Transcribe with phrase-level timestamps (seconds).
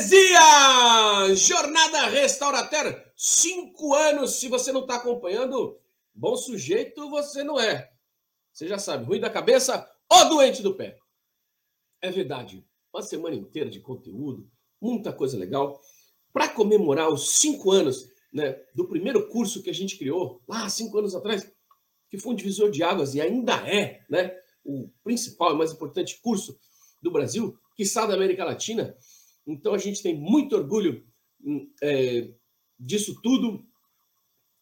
[0.00, 1.34] Heresia!
[1.34, 4.40] Jornada Restaurateur, cinco anos.
[4.40, 5.78] Se você não está acompanhando,
[6.14, 7.92] bom sujeito você não é.
[8.50, 10.96] Você já sabe, ruim da cabeça ou doente do pé.
[12.00, 14.50] É verdade, uma semana inteira de conteúdo,
[14.80, 15.78] muita coisa legal.
[16.32, 20.96] Para comemorar os cinco anos né, do primeiro curso que a gente criou, lá cinco
[20.96, 21.46] anos atrás,
[22.08, 26.18] que foi um divisor de águas e ainda é né, o principal e mais importante
[26.22, 26.58] curso
[27.02, 28.96] do Brasil, que está da América Latina.
[29.46, 31.04] Então a gente tem muito orgulho
[31.42, 32.32] hum, é,
[32.78, 33.64] disso tudo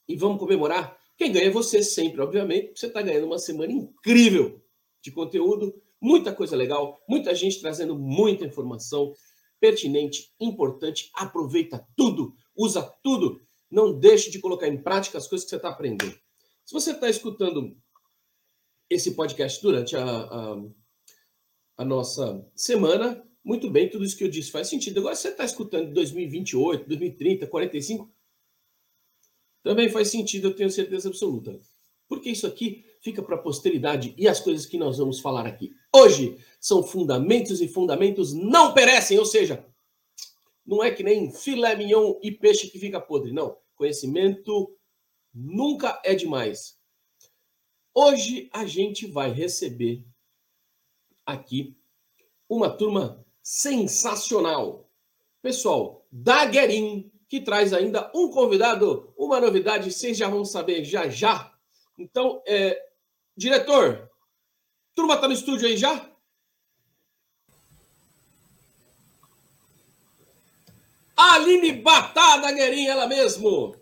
[0.08, 0.98] e vamos comemorar.
[1.16, 2.78] Quem ganha é você sempre, obviamente.
[2.78, 4.62] Você está ganhando uma semana incrível
[5.02, 9.12] de conteúdo, muita coisa legal, muita gente trazendo muita informação
[9.60, 11.10] pertinente, importante.
[11.14, 13.40] Aproveita tudo, usa tudo.
[13.70, 16.16] Não deixe de colocar em prática as coisas que você está aprendendo.
[16.64, 17.76] Se você está escutando
[18.88, 20.56] esse podcast durante a, a,
[21.78, 24.98] a nossa semana, muito bem, tudo isso que eu disse faz sentido.
[24.98, 28.12] Agora, você está escutando 2028, 2030, 45,
[29.62, 31.60] também faz sentido, eu tenho certeza absoluta.
[32.08, 35.74] Porque isso aqui fica para a posteridade e as coisas que nós vamos falar aqui
[35.94, 39.64] hoje são fundamentos e fundamentos não perecem, ou seja,
[40.66, 43.56] não é que nem filé mignon e peixe que fica podre, não.
[43.74, 44.74] Conhecimento
[45.32, 46.78] nunca é demais.
[47.94, 50.04] Hoje a gente vai receber
[51.24, 51.76] aqui
[52.48, 54.86] uma turma sensacional.
[55.40, 61.08] Pessoal, da Guerin, que traz ainda um convidado, uma novidade, vocês já vão saber já
[61.08, 61.50] já.
[61.98, 62.78] Então, é,
[63.34, 64.10] diretor,
[64.94, 66.10] turma tá no estúdio aí já?
[71.16, 73.74] Aline Batá da Guerin, ela mesmo.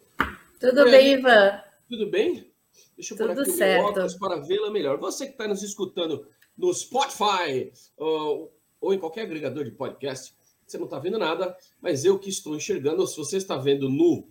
[0.60, 1.60] Tudo bem, Ivan?
[1.88, 2.54] Tudo bem?
[2.96, 4.18] Deixa eu Tudo pôr aqui certo.
[4.20, 4.96] para vê-la melhor.
[4.98, 6.24] Você que está nos escutando
[6.56, 10.34] no Spotify, ou ou em qualquer agregador de podcast,
[10.66, 13.88] você não está vendo nada, mas eu que estou enxergando, ou se você está vendo
[13.88, 14.28] no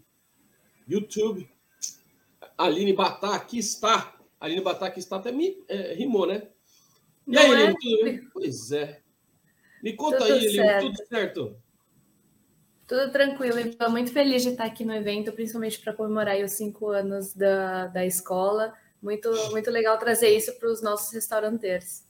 [0.88, 1.50] YouTube,
[2.58, 4.16] Aline Batá aqui está.
[4.40, 6.50] Aline Batá aqui está, até me é, rimou, né?
[7.26, 7.54] E não aí, é?
[7.54, 8.30] Aline, tudo bem?
[8.34, 9.02] Pois é.
[9.82, 11.58] Me conta tudo aí, Aline, tudo certo?
[12.88, 16.90] Tudo tranquilo, estou muito feliz de estar aqui no evento, principalmente para comemorar os cinco
[16.90, 18.74] anos da, da escola.
[19.02, 22.04] Muito, muito legal trazer isso para os nossos restauranteiros.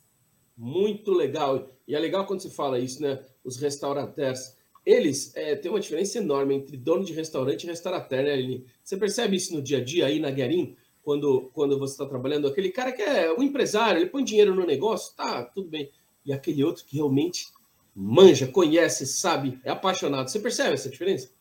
[0.57, 1.71] Muito legal.
[1.87, 3.23] E é legal quando se fala isso, né?
[3.43, 4.55] Os restaurateurs.
[4.85, 8.65] Eles é, têm uma diferença enorme entre dono de restaurante e restaurateur, né, Aline?
[8.83, 12.47] Você percebe isso no dia a dia aí na Guerin, quando, quando você está trabalhando?
[12.47, 15.89] Aquele cara que é o empresário, ele põe dinheiro no negócio, tá, tudo bem.
[16.23, 17.47] E aquele outro que realmente
[17.95, 20.27] manja, conhece, sabe, é apaixonado.
[20.29, 21.31] Você percebe essa diferença?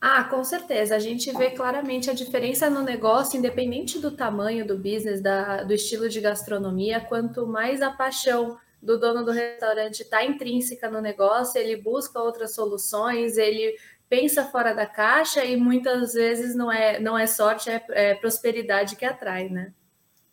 [0.00, 0.96] Ah, com certeza.
[0.96, 5.74] A gente vê claramente a diferença no negócio, independente do tamanho do business, da, do
[5.74, 7.00] estilo de gastronomia.
[7.00, 12.54] Quanto mais a paixão do dono do restaurante está intrínseca no negócio, ele busca outras
[12.54, 13.76] soluções, ele
[14.08, 18.96] pensa fora da caixa e muitas vezes não é, não é sorte, é, é prosperidade
[18.96, 19.74] que atrai, né?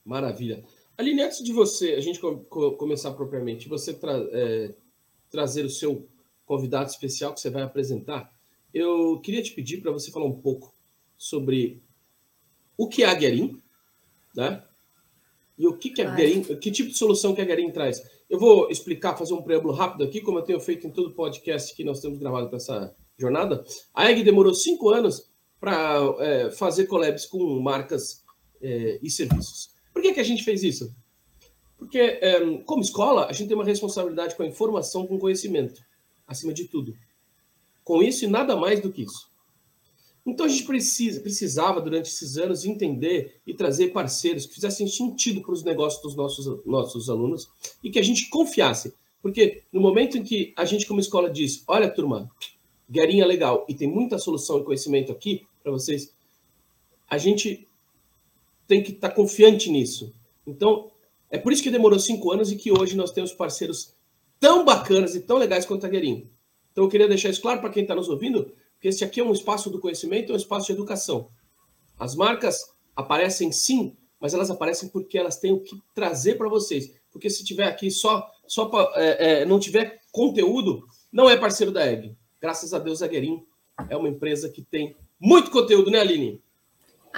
[0.05, 0.63] Maravilha.
[0.97, 2.19] Aline, antes de você, a gente
[2.77, 4.73] começar propriamente, você tra é,
[5.29, 6.07] trazer o seu
[6.45, 8.31] convidado especial que você vai apresentar,
[8.77, 10.73] eu queria te pedir para você falar um pouco
[11.17, 11.81] sobre
[12.77, 13.59] o que é a Guerin,
[14.35, 14.63] né?
[15.57, 18.03] E o que, que a Guerin, que tipo de solução que a Guerin traz.
[18.29, 21.73] Eu vou explicar, fazer um preâmbulo rápido aqui, como eu tenho feito em todo podcast
[21.75, 23.65] que nós temos gravado para essa jornada.
[23.93, 28.23] A EG demorou cinco anos para é, fazer collabs com marcas
[28.61, 29.71] é, e serviços.
[29.91, 30.95] Por que, que a gente fez isso?
[31.79, 35.81] Porque, é, como escola, a gente tem uma responsabilidade com a informação, com o conhecimento,
[36.27, 36.93] acima de tudo
[37.87, 39.31] com isso e nada mais do que isso.
[40.25, 45.41] Então a gente precisa, precisava, durante esses anos, entender e trazer parceiros que fizessem sentido
[45.41, 47.49] para os negócios dos nossos, nossos alunos
[47.81, 48.93] e que a gente confiasse.
[49.21, 52.29] Porque no momento em que a gente, como escola, diz: olha, turma,
[52.91, 56.13] guerrinha legal e tem muita solução e conhecimento aqui para vocês,
[57.09, 57.65] a gente
[58.67, 60.13] tem que estar tá confiante nisso.
[60.45, 60.91] Então,
[61.31, 63.93] é por isso que demorou cinco anos e que hoje nós temos parceiros
[64.41, 66.25] tão bacanas e tão legais quanto a Guerinha.
[66.77, 69.23] Então, eu queria deixar isso claro para quem está nos ouvindo, que esse aqui é
[69.23, 71.27] um espaço do conhecimento, é um espaço de educação.
[71.97, 76.93] As marcas aparecem sim, mas elas aparecem porque elas têm o que trazer para vocês.
[77.11, 81.71] Porque se tiver aqui só, só pra, é, é, não tiver conteúdo, não é parceiro
[81.71, 82.15] da EG.
[82.39, 83.43] Graças a Deus, a Guerin
[83.89, 86.39] é uma empresa que tem muito conteúdo, né, Aline?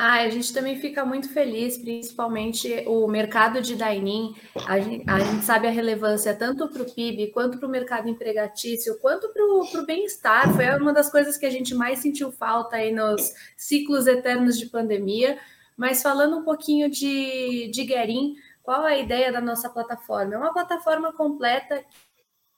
[0.02, 4.34] Ah, a gente também fica muito feliz, principalmente o mercado de dining.
[4.66, 8.08] A gente, a gente sabe a relevância tanto para o PIB, quanto para o mercado
[8.08, 10.56] empregatício, quanto para o bem-estar.
[10.56, 14.68] Foi uma das coisas que a gente mais sentiu falta aí nos ciclos eternos de
[14.68, 15.38] pandemia.
[15.76, 20.34] Mas falando um pouquinho de, de Guerin, qual a ideia da nossa plataforma?
[20.34, 21.84] É uma plataforma completa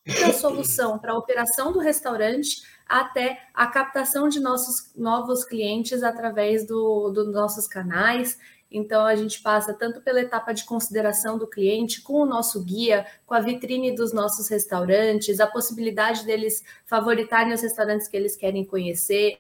[0.05, 2.61] a solução para a operação do restaurante
[2.91, 8.37] até a captação de nossos novos clientes através dos do nossos canais.
[8.69, 13.05] Então, a gente passa tanto pela etapa de consideração do cliente, com o nosso guia,
[13.25, 18.65] com a vitrine dos nossos restaurantes, a possibilidade deles favoritarem os restaurantes que eles querem
[18.65, 19.39] conhecer,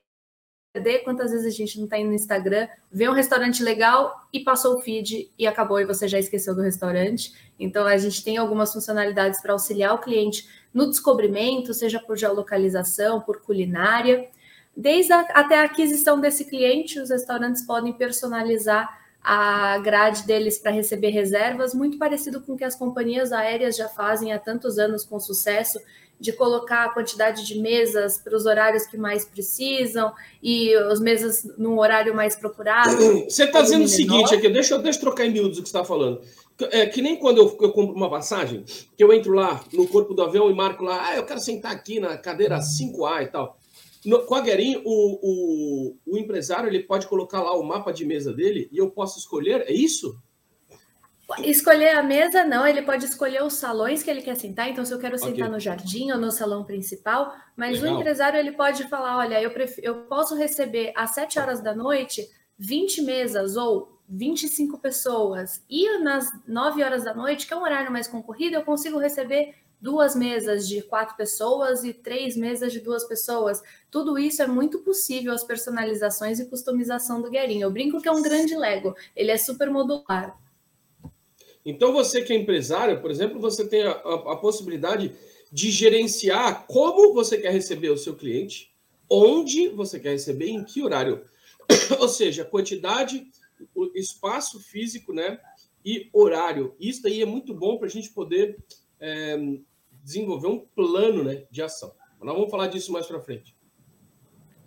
[1.03, 4.77] quantas vezes a gente não está indo no Instagram, vê um restaurante legal e passou
[4.77, 7.33] o feed e acabou e você já esqueceu do restaurante.
[7.59, 13.19] Então a gente tem algumas funcionalidades para auxiliar o cliente no descobrimento, seja por geolocalização,
[13.19, 14.29] por culinária.
[14.75, 20.71] Desde a, até a aquisição desse cliente, os restaurantes podem personalizar a grade deles para
[20.71, 25.03] receber reservas, muito parecido com o que as companhias aéreas já fazem há tantos anos
[25.03, 25.79] com sucesso,
[26.21, 31.43] de colocar a quantidade de mesas para os horários que mais precisam e as mesas
[31.57, 32.95] num horário mais procurado.
[33.27, 35.75] Você está dizendo o seguinte aqui, deixa, deixa eu trocar em miúdos o que você
[35.75, 36.21] está falando.
[36.69, 38.63] É que nem quando eu, eu, compro uma passagem,
[38.95, 41.71] que eu entro lá no corpo do avião e marco lá, ah, eu quero sentar
[41.71, 43.57] aqui na cadeira 5A e tal.
[44.05, 48.05] No, com a Guerin, o, o, o empresário ele pode colocar lá o mapa de
[48.05, 50.15] mesa dele e eu posso escolher, é isso?
[51.39, 54.69] Escolher a mesa, não, ele pode escolher os salões que ele quer sentar.
[54.69, 55.49] Então, se eu quero sentar okay.
[55.49, 57.97] no jardim ou no salão principal, mas Legal.
[57.97, 61.75] o empresário ele pode falar: olha, eu, prefiro, eu posso receber às 7 horas da
[61.75, 67.63] noite 20 mesas ou 25 pessoas, e nas 9 horas da noite, que é um
[67.63, 72.79] horário mais concorrido, eu consigo receber duas mesas de quatro pessoas e três mesas de
[72.79, 73.63] duas pessoas.
[73.89, 77.61] Tudo isso é muito possível as personalizações e customização do Guerin.
[77.61, 80.37] Eu brinco que é um grande Lego, ele é super modular.
[81.65, 85.13] Então, você que é empresário, por exemplo, você tem a, a, a possibilidade
[85.51, 88.73] de gerenciar como você quer receber o seu cliente,
[89.09, 91.25] onde você quer receber, em que horário.
[91.99, 93.27] Ou seja, quantidade,
[93.93, 95.39] espaço físico, né?
[95.83, 96.75] E horário.
[96.79, 98.57] Isso aí é muito bom para a gente poder
[98.99, 99.37] é,
[100.03, 101.93] desenvolver um plano né, de ação.
[102.21, 103.55] Nós vamos falar disso mais para frente.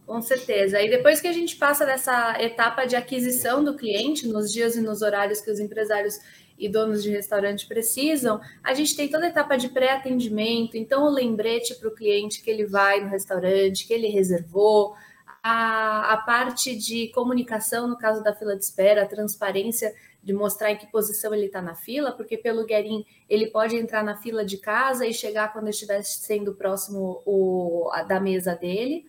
[0.06, 0.82] Com certeza.
[0.82, 4.80] E depois que a gente passa dessa etapa de aquisição do cliente, nos dias e
[4.80, 6.18] nos horários que os empresários
[6.58, 11.10] e donos de restaurante precisam, a gente tem toda a etapa de pré-atendimento, então o
[11.10, 14.94] lembrete para o cliente que ele vai no restaurante, que ele reservou,
[15.42, 20.72] a, a parte de comunicação, no caso da fila de espera, a transparência de mostrar
[20.72, 24.42] em que posição ele está na fila, porque pelo Guerin ele pode entrar na fila
[24.42, 29.04] de casa e chegar quando estiver sendo próximo o, a, da mesa dele.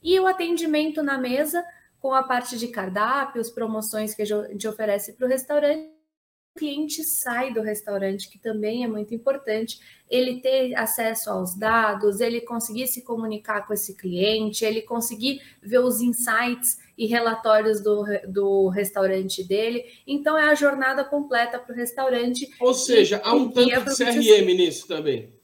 [0.00, 1.64] E o atendimento na mesa,
[1.98, 5.99] com a parte de cardápios, promoções que a gente oferece para o restaurante
[6.56, 12.40] cliente sai do restaurante, que também é muito importante, ele ter acesso aos dados, ele
[12.40, 18.68] conseguir se comunicar com esse cliente, ele conseguir ver os insights e relatórios do, do
[18.68, 19.84] restaurante dele.
[20.06, 22.48] Então, é a jornada completa para o restaurante.
[22.60, 25.39] Ou seja, há um tanto de CRM nisso também.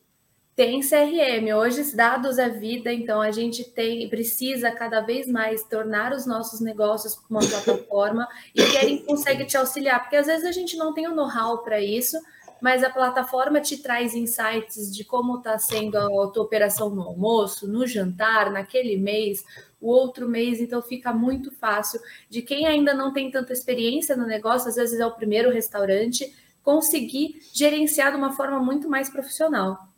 [0.56, 6.14] Tem CRM, hoje dados é vida, então a gente tem precisa cada vez mais tornar
[6.14, 10.78] os nossos negócios uma plataforma e quem consegue te auxiliar, porque às vezes a gente
[10.78, 12.16] não tem o know-how para isso,
[12.58, 17.68] mas a plataforma te traz insights de como está sendo a tua operação no almoço,
[17.70, 19.44] no jantar, naquele mês,
[19.78, 24.26] o outro mês, então fica muito fácil de quem ainda não tem tanta experiência no
[24.26, 29.94] negócio, às vezes é o primeiro restaurante, conseguir gerenciar de uma forma muito mais profissional.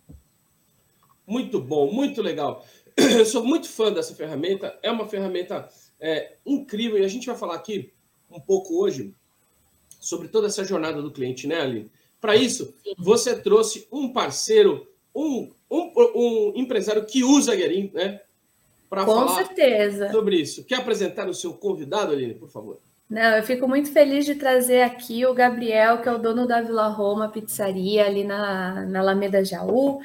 [1.29, 2.65] Muito bom, muito legal.
[2.97, 4.75] Eu sou muito fã dessa ferramenta.
[4.83, 5.69] É uma ferramenta
[6.01, 7.93] é, incrível e a gente vai falar aqui
[8.31, 9.13] um pouco hoje
[10.01, 11.91] sobre toda essa jornada do cliente, né, Aline?
[12.19, 18.21] Para isso, você trouxe um parceiro, um, um, um empresário que usa a Guerin, né?
[18.89, 20.11] Para falar certeza.
[20.11, 20.65] sobre isso.
[20.65, 22.79] Quer apresentar o seu convidado, Aline, por favor?
[23.09, 26.63] Não, eu fico muito feliz de trazer aqui o Gabriel, que é o dono da
[26.63, 30.01] Vila Roma Pizzaria, ali na, na Alameda Jaú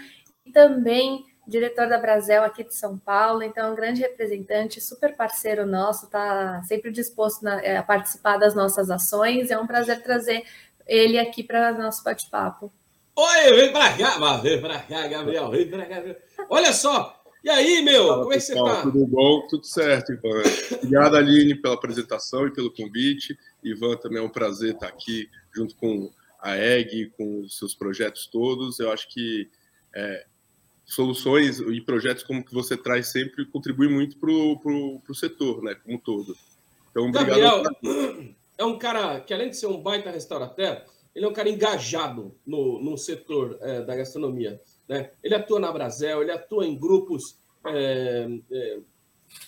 [0.51, 5.65] também diretor da Brasel aqui de São Paulo, então é um grande representante, super parceiro
[5.65, 9.51] nosso, está sempre disposto na, é, a participar das nossas ações.
[9.51, 10.43] É um prazer trazer
[10.87, 12.71] ele aqui para nosso bate-papo.
[13.15, 16.03] Oi, vem para cá, vem para cá, Gabriel, vem para cá.
[16.49, 18.81] Olha só, e aí, meu, Fala, como é que você está?
[18.83, 19.47] Tudo bom?
[19.49, 20.43] Tudo certo, Ivan.
[20.77, 23.37] Obrigado, Aline, pela apresentação e pelo convite.
[23.61, 26.09] Ivan, também é um prazer estar aqui junto com
[26.39, 28.79] a EG, com os seus projetos todos.
[28.79, 29.49] Eu acho que
[29.93, 30.25] é,
[30.85, 35.95] soluções e projetos como que você traz sempre contribuem muito para o setor, né, como
[35.95, 36.35] um todo.
[36.91, 37.11] Então.
[37.11, 37.63] Gabriel
[38.57, 40.83] é um cara que, além de ser um baita restaurateur,
[41.15, 44.59] ele é um cara engajado no, no setor é, da gastronomia.
[44.87, 45.11] Né?
[45.23, 48.79] Ele atua na Brasel, ele atua em grupos é, é,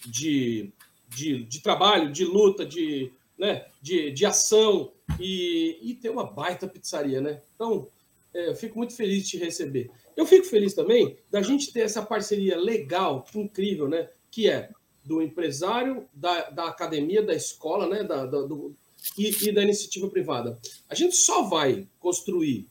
[0.06, 0.72] de,
[1.10, 6.68] de, de, trabalho, de luta, de, né, de, de ação e, e tem uma baita
[6.68, 7.20] pizzaria.
[7.20, 7.42] Né?
[7.56, 7.88] Então,
[8.34, 9.90] é, eu fico muito feliz de te receber.
[10.16, 14.10] Eu fico feliz também da gente ter essa parceria legal, incrível, né?
[14.32, 14.70] Que é
[15.04, 18.04] do empresário, da, da academia, da escola, né?
[18.04, 18.76] Da, da do,
[19.18, 20.60] e, e da iniciativa privada.
[20.90, 22.68] A gente só vai construir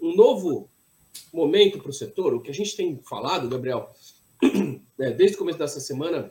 [0.00, 0.68] um novo
[1.32, 3.90] momento para o setor, o que a gente tem falado, Gabriel,
[4.98, 6.30] né, desde o começo dessa semana,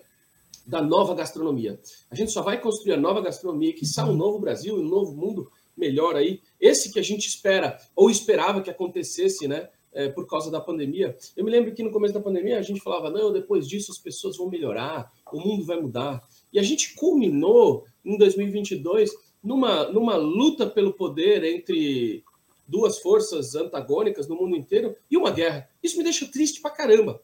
[0.65, 1.79] da nova gastronomia.
[2.09, 5.13] A gente só vai construir a nova gastronomia, que sai um novo Brasil, um novo
[5.15, 6.41] mundo melhor aí.
[6.59, 9.69] Esse que a gente espera, ou esperava que acontecesse, né?
[9.93, 11.17] É, por causa da pandemia.
[11.35, 13.97] Eu me lembro que no começo da pandemia a gente falava, não, depois disso as
[13.97, 16.25] pessoas vão melhorar, o mundo vai mudar.
[16.53, 19.11] E a gente culminou em 2022
[19.43, 22.23] numa, numa luta pelo poder entre
[22.67, 25.69] duas forças antagônicas no mundo inteiro e uma guerra.
[25.83, 27.21] Isso me deixa triste pra caramba.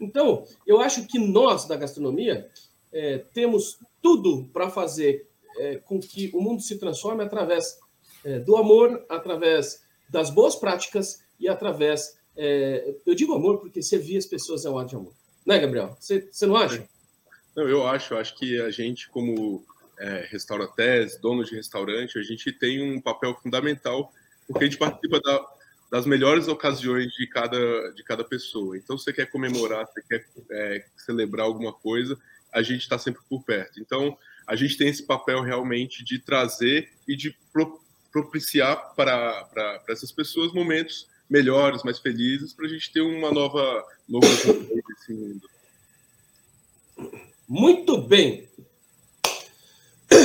[0.00, 2.48] Então, eu acho que nós, da gastronomia,
[2.92, 7.78] é, temos tudo para fazer é, com que o mundo se transforme através
[8.24, 12.18] é, do amor, através das boas práticas e através.
[12.36, 15.12] É, eu digo amor porque servir as pessoas é um ato de amor.
[15.44, 15.96] Né, Gabriel?
[15.98, 16.88] Você não acha?
[17.56, 18.14] Não, eu acho.
[18.14, 19.64] Acho que a gente, como
[19.98, 24.12] é, restauratés, donos de restaurante, a gente tem um papel fundamental
[24.46, 25.46] porque a gente participa da,
[25.90, 28.76] das melhores ocasiões de cada, de cada pessoa.
[28.76, 32.18] Então, você quer comemorar, você quer é, celebrar alguma coisa,
[32.52, 33.78] a gente está sempre por perto.
[33.78, 34.16] Então,
[34.46, 37.80] a gente tem esse papel realmente de trazer e de pro,
[38.10, 44.26] propiciar para essas pessoas momentos melhores, mais felizes, para a gente ter uma nova, nova
[45.08, 45.50] mundo.
[47.48, 48.48] Muito bem.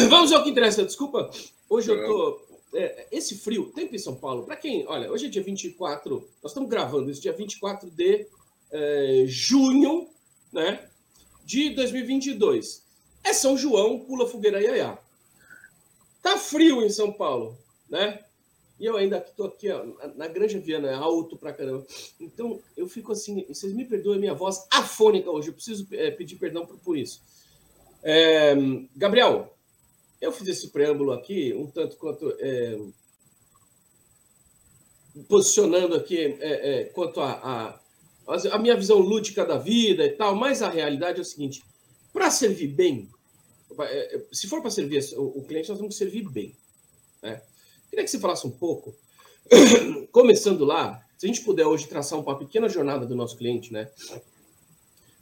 [0.09, 0.83] Vamos ao que interessa.
[0.83, 1.29] Desculpa,
[1.69, 2.41] hoje eu tô
[2.73, 6.51] é, esse frio, tempo em São Paulo, para quem, olha, hoje é dia 24, nós
[6.51, 8.25] estamos gravando isso dia 24 de
[8.71, 10.09] é, junho,
[10.51, 10.89] né,
[11.45, 12.83] de 2022.
[13.23, 14.97] É São João, pula fogueira iaiá.
[16.21, 17.57] Tá frio em São Paulo,
[17.89, 18.23] né?
[18.83, 19.81] E eu ainda estou aqui ó,
[20.17, 21.87] na Granja Viana, é alto pra caramba.
[22.19, 26.11] Então eu fico assim, vocês me perdoem a minha voz afônica hoje, eu preciso é,
[26.11, 27.21] pedir perdão por, por isso.
[28.03, 28.53] É,
[28.93, 29.55] Gabriel,
[30.19, 32.35] eu fiz esse preâmbulo aqui, um tanto quanto.
[32.37, 32.77] É,
[35.29, 37.79] posicionando aqui é, é, quanto a,
[38.27, 41.63] a, a, minha visão lúdica da vida e tal, mas a realidade é o seguinte:
[42.11, 43.09] para servir bem,
[43.79, 46.53] é, se for para servir o, cliente, nós temos que servir bem.
[47.21, 47.41] Né?
[47.93, 48.95] Queria que você falasse um pouco,
[50.11, 53.87] começando lá, se a gente puder hoje traçar uma pequena jornada do nosso cliente, né?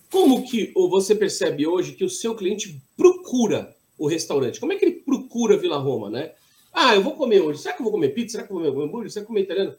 [0.10, 4.58] Como que você percebe hoje que o seu cliente procura o restaurante?
[4.58, 6.32] Como é que ele procura Vila Roma, né?
[6.72, 7.60] Ah, eu vou comer hoje.
[7.60, 8.38] Será que eu vou comer pizza?
[8.38, 9.12] Será que eu vou comer hambúrguer?
[9.12, 9.78] Será que eu vou comer italiano?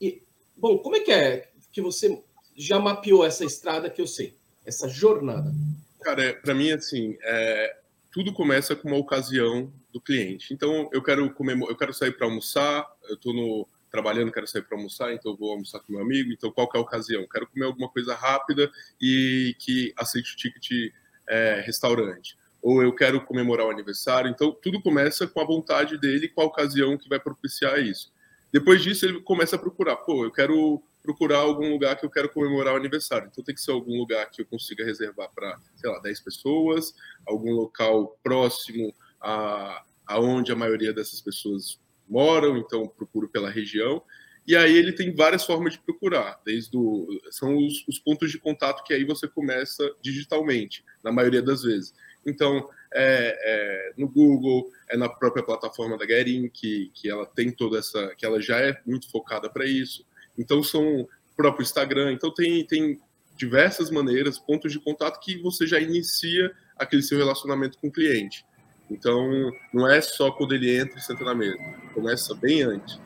[0.00, 0.20] E,
[0.56, 2.20] bom, como é que é que você
[2.56, 4.34] já mapeou essa estrada que eu sei?
[4.66, 5.54] Essa jornada?
[6.00, 7.76] Cara, é, para mim, assim, é,
[8.12, 10.52] tudo começa com uma ocasião do cliente.
[10.52, 14.62] Então, eu quero comer, eu quero sair para almoçar, eu estou no trabalhando, quero sair
[14.62, 16.32] para almoçar, então vou almoçar com meu amigo.
[16.32, 17.24] Então, qual é a ocasião?
[17.30, 18.68] Quero comer alguma coisa rápida
[19.00, 20.92] e que aceite o ticket
[21.28, 24.30] é, restaurante ou eu quero comemorar o aniversário.
[24.30, 28.10] Então, tudo começa com a vontade dele, com a ocasião que vai propiciar isso.
[28.50, 29.96] Depois disso, ele começa a procurar.
[29.96, 33.28] Pô, eu quero procurar algum lugar que eu quero comemorar o aniversário.
[33.30, 36.94] Então, tem que ser algum lugar que eu consiga reservar para, sei lá, 10 pessoas,
[37.26, 38.94] algum local próximo
[39.24, 44.02] a aonde a maioria dessas pessoas moram, então procuro pela região.
[44.46, 48.38] E aí ele tem várias formas de procurar, desde o, são os, os pontos de
[48.38, 51.94] contato que aí você começa digitalmente, na maioria das vezes.
[52.26, 57.50] Então, é, é, no Google, é na própria plataforma da Guerin, que, que ela tem
[57.50, 60.06] toda essa, que ela já é muito focada para isso.
[60.36, 62.12] Então, são próprio Instagram.
[62.12, 63.00] Então, tem, tem
[63.36, 68.44] diversas maneiras, pontos de contato que você já inicia aquele seu relacionamento com o cliente.
[68.90, 71.58] Então, não é só quando ele entra e senta na mesa.
[71.94, 72.98] Começa bem antes.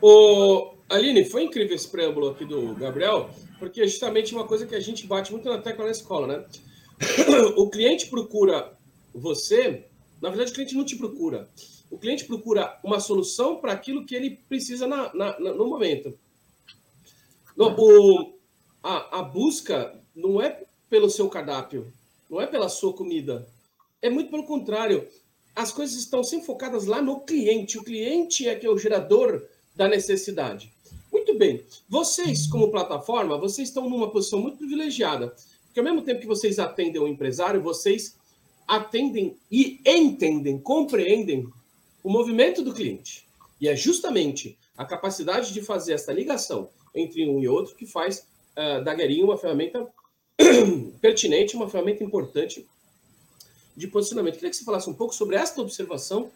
[0.00, 4.74] O Aline, foi incrível esse preâmbulo aqui do Gabriel, porque é justamente uma coisa que
[4.74, 6.44] a gente bate muito na tecla na escola, né?
[7.56, 8.76] o cliente procura
[9.14, 9.86] você,
[10.20, 11.48] na verdade, o cliente não te procura.
[11.90, 16.18] O cliente procura uma solução para aquilo que ele precisa na, na, no momento.
[17.56, 18.34] No, o,
[18.82, 21.92] a, a busca não é pelo seu cardápio,
[22.28, 23.46] não é pela sua comida.
[24.04, 25.08] É muito pelo contrário.
[25.56, 27.78] As coisas estão sempre focadas lá no cliente.
[27.78, 29.42] O cliente é que é o gerador
[29.74, 30.70] da necessidade.
[31.10, 31.64] Muito bem.
[31.88, 35.34] Vocês, como plataforma, vocês estão numa posição muito privilegiada.
[35.64, 38.14] Porque ao mesmo tempo que vocês atendem o empresário, vocês
[38.68, 41.48] atendem e entendem, compreendem
[42.02, 43.24] o movimento do cliente.
[43.58, 48.26] E é justamente a capacidade de fazer essa ligação entre um e outro que faz
[48.54, 49.88] uh, da Guerinho uma ferramenta
[51.00, 52.66] pertinente, uma ferramenta importante
[53.76, 54.34] de posicionamento.
[54.34, 56.30] Queria que você falasse um pouco sobre esta observação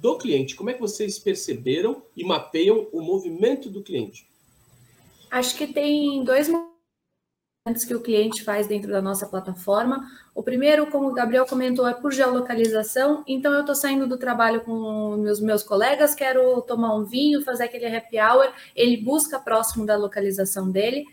[0.00, 0.54] do cliente.
[0.54, 4.26] Como é que vocês perceberam e mapeiam o movimento do cliente?
[5.30, 10.06] Acho que tem dois movimentos que o cliente faz dentro da nossa plataforma.
[10.34, 13.24] O primeiro, como o Gabriel comentou, é por geolocalização.
[13.26, 17.64] Então, eu estou saindo do trabalho com meus, meus colegas, quero tomar um vinho, fazer
[17.64, 18.52] aquele happy hour.
[18.76, 21.06] Ele busca próximo da localização dele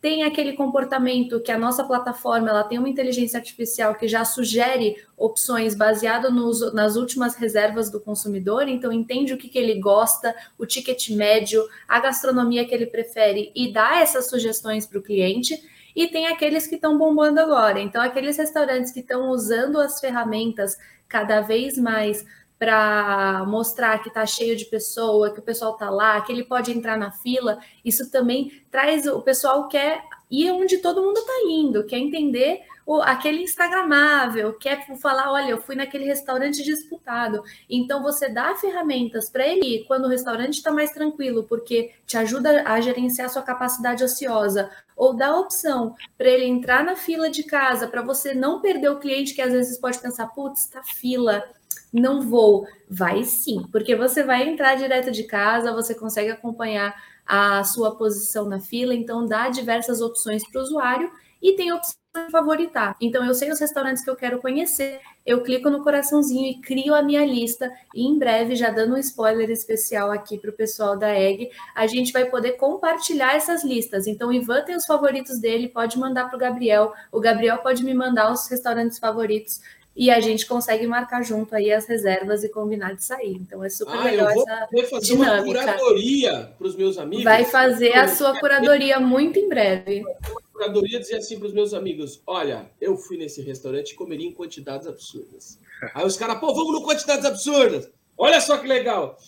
[0.00, 4.96] tem aquele comportamento que a nossa plataforma ela tem uma inteligência artificial que já sugere
[5.16, 10.34] opções baseado nos, nas últimas reservas do consumidor, então entende o que, que ele gosta,
[10.56, 15.60] o ticket médio, a gastronomia que ele prefere e dá essas sugestões para o cliente.
[15.96, 17.80] E tem aqueles que estão bombando agora.
[17.80, 20.76] Então, aqueles restaurantes que estão usando as ferramentas
[21.08, 22.24] cada vez mais
[22.58, 26.72] para mostrar que está cheio de pessoa, que o pessoal está lá, que ele pode
[26.72, 31.84] entrar na fila, isso também traz o pessoal quer ir onde todo mundo está indo,
[31.84, 37.42] quer entender o, aquele Instagramável, quer falar, olha, eu fui naquele restaurante disputado.
[37.68, 42.16] Então você dá ferramentas para ele ir quando o restaurante está mais tranquilo, porque te
[42.16, 47.30] ajuda a gerenciar sua capacidade ociosa, ou dá a opção para ele entrar na fila
[47.30, 50.82] de casa, para você não perder o cliente que às vezes pode pensar, putz, está
[50.82, 51.44] fila
[51.92, 52.66] não vou.
[52.88, 56.94] Vai sim, porque você vai entrar direto de casa, você consegue acompanhar
[57.26, 61.10] a sua posição na fila, então dá diversas opções para o usuário
[61.42, 62.96] e tem opção de favoritar.
[63.00, 66.94] Então eu sei os restaurantes que eu quero conhecer, eu clico no coraçãozinho e crio
[66.94, 70.96] a minha lista e em breve, já dando um spoiler especial aqui para o pessoal
[70.96, 74.06] da Egg, a gente vai poder compartilhar essas listas.
[74.06, 77.84] Então o Ivan tem os favoritos dele, pode mandar para o Gabriel, o Gabriel pode
[77.84, 79.60] me mandar os restaurantes favoritos
[79.98, 83.34] e a gente consegue marcar junto aí as reservas e combinar de sair.
[83.34, 85.42] Então é super ah, legal eu vou, essa vou fazer dinâmica.
[85.42, 87.24] uma curadoria para os meus amigos.
[87.24, 90.02] Vai fazer a sua curadoria muito em breve.
[90.02, 94.28] Uma curadoria dizer assim para os meus amigos: olha, eu fui nesse restaurante e comeria
[94.28, 95.58] em quantidades absurdas.
[95.92, 97.90] Aí os caras, pô, vamos no quantidades absurdas.
[98.16, 99.18] Olha só que legal.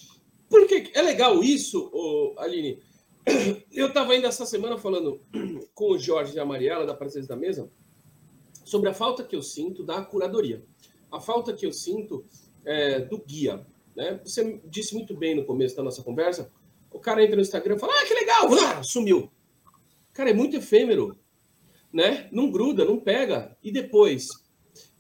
[0.49, 1.91] Por que é legal isso,
[2.39, 2.81] Aline?
[3.73, 5.21] Eu estava ainda essa semana falando
[5.75, 7.69] com o Jorge e a Mariela, da Presença da Mesa,
[8.71, 10.65] sobre a falta que eu sinto da curadoria,
[11.11, 12.25] a falta que eu sinto
[12.65, 13.67] é, do guia.
[13.97, 14.21] Né?
[14.25, 16.53] Você disse muito bem no começo da nossa conversa,
[16.93, 19.29] o cara entra no Instagram e fala, ah, que legal, sumiu.
[20.13, 21.19] Cara, é muito efêmero,
[21.93, 22.29] né?
[22.31, 23.57] Não gruda, não pega.
[23.63, 24.29] E depois,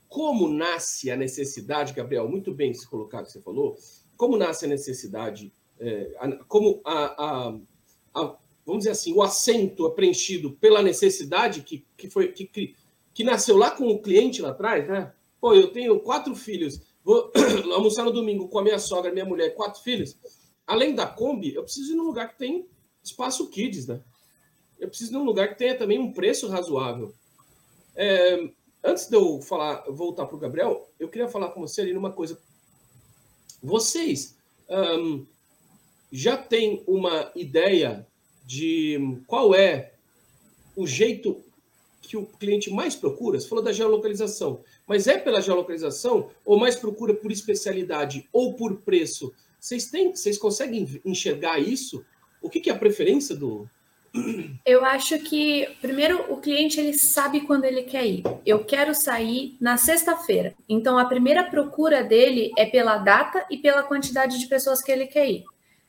[0.08, 3.76] como nasce a necessidade, Gabriel, muito bem se colocar que você falou,
[4.16, 7.58] como nasce a necessidade, é, a, como a, a,
[8.14, 12.74] a, vamos dizer assim, o assento é preenchido pela necessidade que, que foi que,
[13.20, 15.12] que nasceu lá com o cliente lá atrás, né?
[15.38, 17.30] Pô, eu tenho quatro filhos, vou
[17.74, 20.16] almoçar no domingo com a minha sogra, minha mulher, quatro filhos.
[20.66, 22.66] Além da Kombi, eu preciso ir num lugar que tem
[23.04, 24.00] espaço kids, né?
[24.78, 27.12] Eu preciso ir num lugar que tenha também um preço razoável.
[27.94, 28.48] É,
[28.82, 32.12] antes de eu falar, voltar para o Gabriel, eu queria falar com você ali numa
[32.12, 32.40] coisa.
[33.62, 34.34] Vocês
[34.66, 35.26] um,
[36.10, 38.06] já têm uma ideia
[38.46, 39.92] de qual é
[40.74, 41.44] o jeito
[42.00, 43.38] que o cliente mais procura?
[43.38, 48.78] Você falou da geolocalização, mas é pela geolocalização ou mais procura por especialidade ou por
[48.78, 49.32] preço?
[49.58, 52.04] Vocês têm, vocês conseguem enxergar isso?
[52.40, 53.68] O que, que é a preferência do,
[54.66, 58.24] eu acho que primeiro o cliente ele sabe quando ele quer ir.
[58.44, 60.54] Eu quero sair na sexta-feira.
[60.68, 65.06] Então a primeira procura dele é pela data e pela quantidade de pessoas que ele
[65.06, 65.44] quer ir.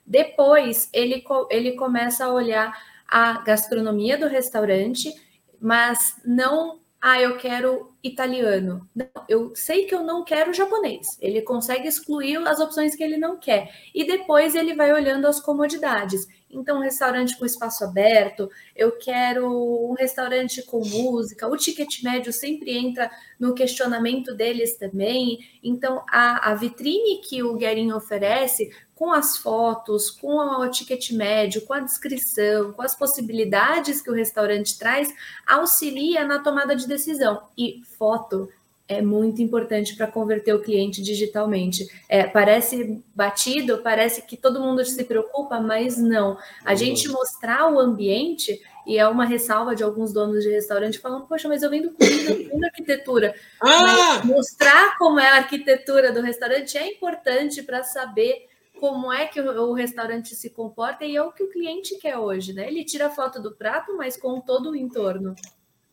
[0.06, 5.14] Depois ele, ele começa a olhar a gastronomia do restaurante
[5.62, 8.88] mas não, ah, eu quero italiano.
[8.96, 11.18] Não, eu sei que eu não quero japonês.
[11.20, 13.72] Ele consegue excluir as opções que ele não quer.
[13.94, 16.28] E depois ele vai olhando as comodidades.
[16.50, 19.48] Então, um restaurante com espaço aberto, eu quero
[19.90, 25.40] um restaurante com música, o ticket médio sempre entra no questionamento deles também.
[25.64, 28.70] Então, a, a vitrine que o Guerin oferece
[29.02, 34.14] com as fotos, com o ticket médio, com a descrição, com as possibilidades que o
[34.14, 35.12] restaurante traz,
[35.48, 37.42] auxilia na tomada de decisão.
[37.58, 38.48] E foto
[38.88, 41.88] é muito importante para converter o cliente digitalmente.
[42.08, 46.38] É, parece batido, parece que todo mundo se preocupa, mas não.
[46.64, 51.26] A gente mostrar o ambiente, e é uma ressalva de alguns donos de restaurante falando,
[51.26, 53.34] poxa, mas eu vendo comida, eu vendo arquitetura.
[53.60, 54.22] Ah!
[54.26, 58.51] mostrar como é a arquitetura do restaurante é importante para saber
[58.82, 62.52] como é que o, restaurante se comporta e é o que o cliente quer hoje,
[62.52, 62.68] né?
[62.68, 65.36] Ele tira a foto do prato, mas com todo o entorno.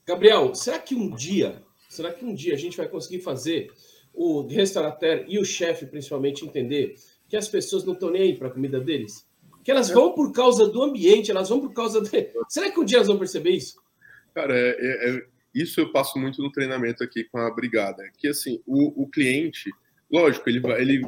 [0.06, 3.70] Gabriel, será que um dia, será que um dia a gente vai conseguir fazer
[4.14, 6.94] o restaurateur e o chefe principalmente entender
[7.28, 9.28] que as pessoas não estão nem aí para a comida deles?
[9.62, 12.08] Que elas vão por causa do ambiente, elas vão por causa de...
[12.48, 13.78] Será que um dia elas vão perceber isso?
[14.34, 18.28] Cara, é, é, é, isso eu passo muito no treinamento aqui com a brigada, que
[18.28, 19.70] assim, o, o cliente,
[20.10, 21.06] lógico, ele, ele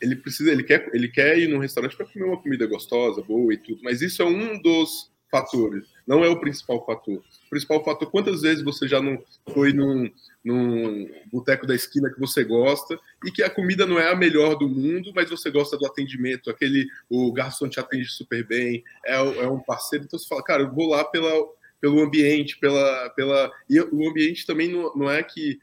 [0.00, 3.52] ele precisa, ele quer, ele quer ir num restaurante para comer uma comida gostosa, boa
[3.52, 7.16] e tudo, mas isso é um dos fatores, não é o principal fator.
[7.16, 9.20] O principal fator, quantas vezes você já não
[9.52, 10.08] foi num,
[10.44, 14.54] num boteco da esquina que você gosta e que a comida não é a melhor
[14.54, 19.16] do mundo, mas você gosta do atendimento, aquele, o garçom te atende super bem, é,
[19.16, 21.32] é um parceiro, então você fala, cara, eu vou lá pela,
[21.80, 23.50] pelo ambiente, pela, pela...
[23.68, 25.58] E o ambiente também não, não é que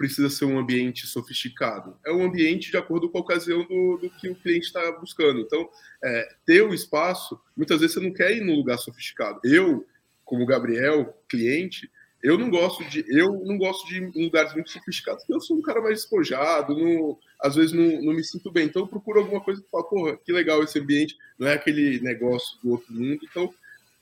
[0.00, 1.94] precisa ser um ambiente sofisticado.
[2.06, 5.40] É um ambiente de acordo com a ocasião do, do que o cliente está buscando.
[5.40, 5.68] Então,
[6.02, 9.38] é, ter o espaço, muitas vezes você não quer ir num lugar sofisticado.
[9.44, 9.86] Eu,
[10.24, 11.90] como Gabriel, cliente,
[12.22, 15.62] eu não gosto de eu não gosto de lugares muito sofisticados, porque eu sou um
[15.62, 18.64] cara mais despojado, não, às vezes não, não me sinto bem.
[18.64, 22.00] Então eu procuro alguma coisa que fala, porra, que legal esse ambiente, não é aquele
[22.00, 23.20] negócio do outro mundo.
[23.30, 23.52] Então,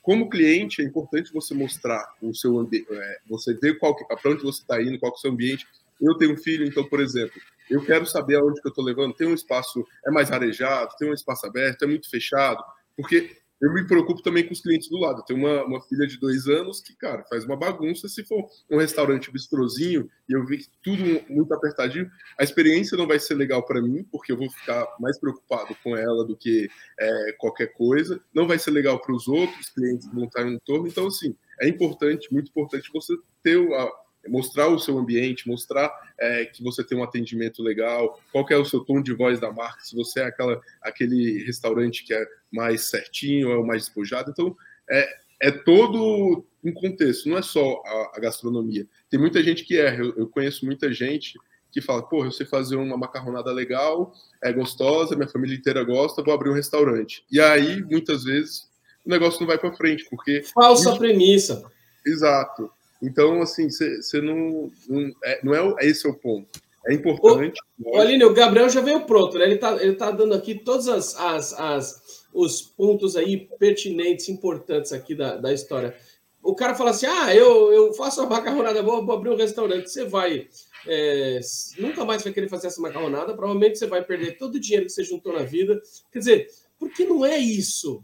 [0.01, 3.91] como cliente, é importante você mostrar o seu ambiente, é, você ver para
[4.27, 5.67] onde você está indo, qual é o seu ambiente,
[6.01, 9.15] eu tenho um filho, então, por exemplo, eu quero saber aonde que eu estou levando.
[9.15, 12.63] Tem um espaço, é mais arejado, tem um espaço aberto, é muito fechado,
[12.97, 15.21] porque eu me preocupo também com os clientes do lado.
[15.21, 18.09] Eu tenho uma, uma filha de dois anos que, cara, faz uma bagunça.
[18.09, 22.09] Se for um restaurante bistrozinho e eu vi tudo muito apertadinho,
[22.39, 25.97] a experiência não vai ser legal para mim, porque eu vou ficar mais preocupado com
[25.97, 28.21] ela do que é, qualquer coisa.
[28.33, 30.87] Não vai ser legal para os outros clientes que vão estar no entorno.
[30.87, 33.91] Então, assim, é importante, muito importante você ter a,
[34.29, 38.65] mostrar o seu ambiente, mostrar é, que você tem um atendimento legal, qual é o
[38.65, 42.91] seu tom de voz da marca, se você é aquela, aquele restaurante que é mais
[42.91, 44.31] certinho, é o mais despojado.
[44.31, 44.57] Então,
[44.91, 45.09] é,
[45.41, 48.87] é todo um contexto, não é só a, a gastronomia.
[49.09, 51.39] Tem muita gente que erra, eu, eu, conheço muita gente
[51.71, 54.13] que fala, pô, eu sei fazer uma macarronada legal,
[54.43, 57.25] é gostosa, minha família inteira gosta, vou abrir um restaurante.
[57.31, 58.69] E aí, muitas vezes,
[59.05, 60.43] o negócio não vai para frente, porque...
[60.55, 60.99] Falsa isso...
[60.99, 61.71] premissa.
[62.05, 62.71] Exato.
[63.03, 64.71] Então, assim, você não.
[64.89, 66.61] Não é, não é, esse é o ponto.
[66.87, 67.61] É importante.
[67.85, 69.45] O, Aline, o Gabriel já veio pronto, né?
[69.45, 74.93] Ele está ele tá dando aqui todos as, as, as, os pontos aí pertinentes, importantes
[74.93, 75.95] aqui da, da história.
[76.43, 79.91] O cara fala assim: ah, eu, eu faço uma macarronada vou abrir um restaurante.
[79.91, 80.49] Você vai.
[80.87, 81.41] É,
[81.79, 84.93] nunca mais vai querer fazer essa macarronada, provavelmente você vai perder todo o dinheiro que
[84.93, 85.81] você juntou na vida.
[86.11, 88.03] Quer dizer, porque não é isso.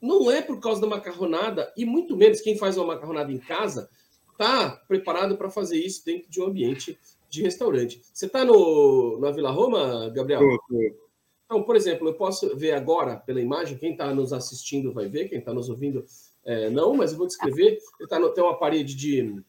[0.00, 3.88] Não é por causa da macarronada, e muito menos quem faz uma macarronada em casa
[4.34, 6.98] está preparado para fazer isso dentro de um ambiente
[7.30, 8.02] de restaurante.
[8.12, 10.40] Você está na Vila Roma, Gabriel?
[10.40, 11.04] Tô.
[11.44, 15.28] Então, por exemplo, eu posso ver agora pela imagem, quem está nos assistindo vai ver,
[15.28, 16.04] quem está nos ouvindo
[16.44, 17.78] é, não, mas eu vou descrever.
[18.00, 19.42] Ele tá no, tem uma parede de.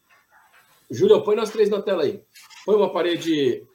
[0.90, 2.22] Júlio, põe nós três na tela aí.
[2.66, 3.66] Põe uma parede,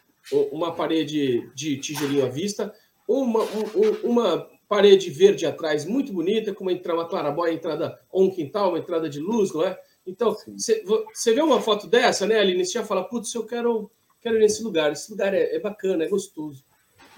[0.53, 2.73] uma parede de tijolinho à vista,
[3.09, 8.25] uma, um, uma parede verde atrás, muito bonita, com uma entrada, uma clarabóia, entrada ou
[8.27, 9.77] um quintal, uma entrada de luz, não é?
[10.07, 12.65] Então, você vê uma foto dessa, né, Aline?
[12.65, 14.93] Você já fala, putz, eu quero, quero ir nesse lugar.
[14.93, 16.65] Esse lugar é, é bacana, é gostoso.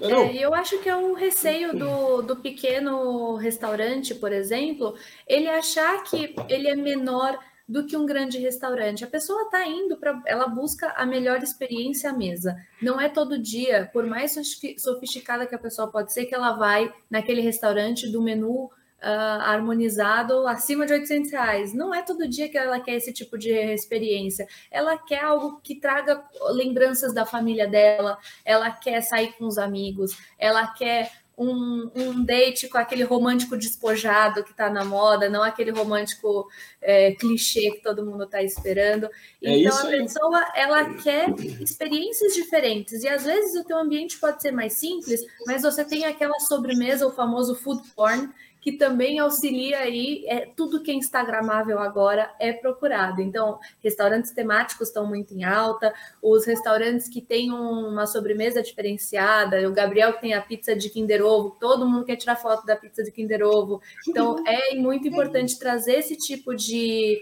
[0.01, 0.23] Não, é, não?
[0.25, 4.95] É, eu acho que é um receio do, do pequeno restaurante, por exemplo,
[5.27, 9.05] ele achar que ele é menor do que um grande restaurante.
[9.05, 12.57] A pessoa está indo para, ela busca a melhor experiência à mesa.
[12.83, 14.37] Não é todo dia, por mais
[14.79, 18.71] sofisticada que a pessoa pode ser, que ela vai naquele restaurante do menu
[19.03, 21.75] uh, harmonizado acima de 800 reais.
[21.75, 24.47] Não é todo dia que ela quer esse tipo de experiência.
[24.71, 30.17] Ela quer algo que traga lembranças da família dela, ela quer sair com os amigos,
[30.38, 35.71] ela quer um, um, date com aquele romântico despojado que está na moda, não aquele
[35.71, 36.47] romântico
[36.81, 39.07] é, clichê que todo mundo está esperando.
[39.43, 44.43] É então a pessoa ela quer experiências diferentes e às vezes o teu ambiente pode
[44.43, 48.29] ser mais simples, mas você tem aquela sobremesa, o famoso food porn,
[48.62, 53.20] que também auxilia aí, é, tudo que é instagramável agora é procurado.
[53.20, 59.72] Então, restaurantes temáticos estão muito em alta, os restaurantes que têm uma sobremesa diferenciada, o
[59.72, 63.03] Gabriel que tem a pizza de Kinder Ovo, todo mundo quer tirar foto da pizza
[63.03, 63.83] de Kinder Ovo.
[64.09, 67.20] Então, é muito importante trazer esse tipo de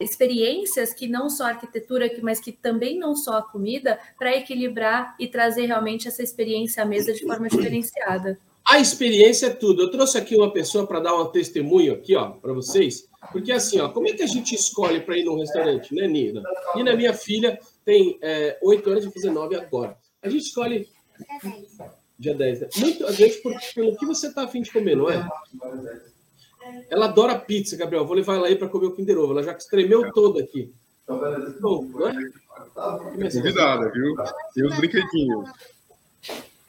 [0.00, 5.14] experiências que não só a arquitetura, mas que também não só a comida, para equilibrar
[5.20, 8.38] e trazer realmente essa experiência à mesa de forma diferenciada.
[8.66, 9.82] A experiência é tudo.
[9.82, 13.08] Eu trouxe aqui uma pessoa para dar um testemunho aqui, ó, para vocês.
[13.30, 16.42] Porque assim, ó, como é que a gente escolhe para ir num restaurante, né, Nina?
[16.74, 19.96] Nina, minha filha, tem é, oito é, anos, vai fazer nove agora.
[20.22, 20.88] A gente escolhe.
[22.18, 22.60] Dia 10.
[22.60, 22.68] Né?
[22.78, 25.26] Muito, a gente, por, pelo que você está afim de comer, não é?
[26.88, 28.06] Ela adora pizza, Gabriel.
[28.06, 29.32] Vou levar ela aí para comer o Kinder Ovo.
[29.32, 30.72] Ela já tremeu toda aqui.
[31.60, 32.14] Bom, não é?
[33.30, 34.14] Convidada, viu?
[34.54, 35.50] Tem os brinquedinhos.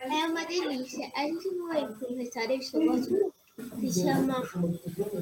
[0.06, 1.12] É uma delícia.
[1.16, 3.34] A gente vai para um restaurante que eu gosto muito,
[3.92, 4.44] se chama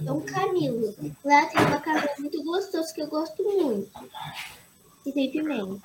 [0.01, 0.93] Dom Camilo.
[1.23, 3.89] Lá tem um macarrão muito gostoso que eu gosto muito.
[5.05, 5.81] E tem pimenta.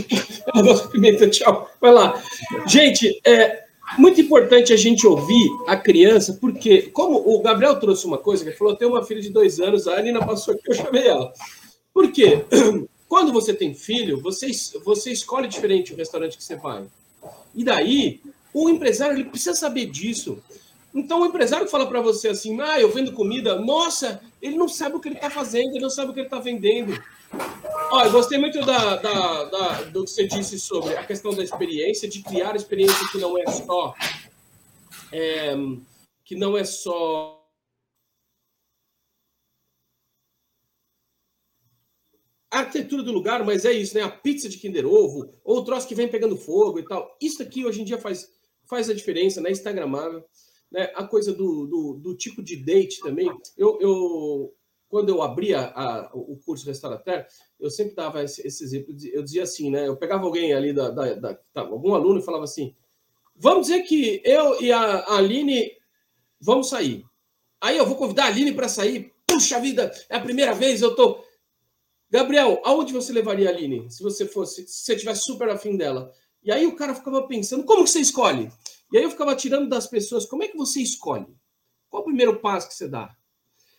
[0.54, 1.70] Eu gosto de pimenta, tchau.
[1.78, 2.22] Vai lá.
[2.66, 3.64] Gente, é,
[3.98, 8.56] muito importante a gente ouvir a criança, porque, como o Gabriel trouxe uma coisa, ele
[8.56, 11.32] falou: tem uma filha de dois anos, a Anina passou aqui, eu chamei ela.
[11.92, 12.46] Por quê?
[13.08, 14.50] Quando você tem filho, você,
[14.82, 16.86] você escolhe diferente o restaurante que você vai.
[17.54, 18.20] E daí,
[18.52, 20.42] o empresário ele precisa saber disso.
[20.94, 24.96] Então, o empresário fala para você assim: ah, eu vendo comida, nossa, ele não sabe
[24.96, 26.92] o que ele está fazendo, ele não sabe o que ele está vendendo.
[27.90, 31.42] Olha, eu gostei muito da, da, da, do que você disse sobre a questão da
[31.42, 33.94] experiência, de criar experiência que não é só.
[35.10, 35.54] É,
[36.24, 37.42] que não é só
[42.52, 44.02] a arquitetura do lugar, mas é isso, né?
[44.02, 47.16] A pizza de Kinder Ovo, ou o troço que vem pegando fogo e tal.
[47.18, 48.30] Isso aqui hoje em dia faz,
[48.72, 49.50] faz a diferença, né?
[49.50, 50.24] Instagramável.
[50.70, 50.90] Né?
[50.94, 53.30] A coisa do, do, do tipo de date também.
[53.54, 54.54] Eu, eu
[54.88, 57.26] quando eu abria a, o curso Restaurateur,
[57.60, 58.94] eu sempre dava esse, esse, exemplo.
[59.12, 59.86] Eu dizia assim, né?
[59.86, 62.74] Eu pegava alguém ali, da, da, da tá, algum aluno, e falava assim:
[63.36, 65.70] vamos dizer que eu e a, Aline
[66.40, 67.04] vamos sair.
[67.60, 69.12] Aí eu vou convidar a Aline para sair.
[69.26, 71.22] Puxa vida, é a primeira vez, eu tô
[72.10, 76.12] Gabriel, aonde você levaria a Aline se você fosse, se você tivesse super afim dela?
[76.42, 78.50] E aí o cara ficava pensando, como que você escolhe?
[78.92, 81.26] E aí eu ficava tirando das pessoas, como é que você escolhe?
[81.88, 83.14] Qual o primeiro passo que você dá?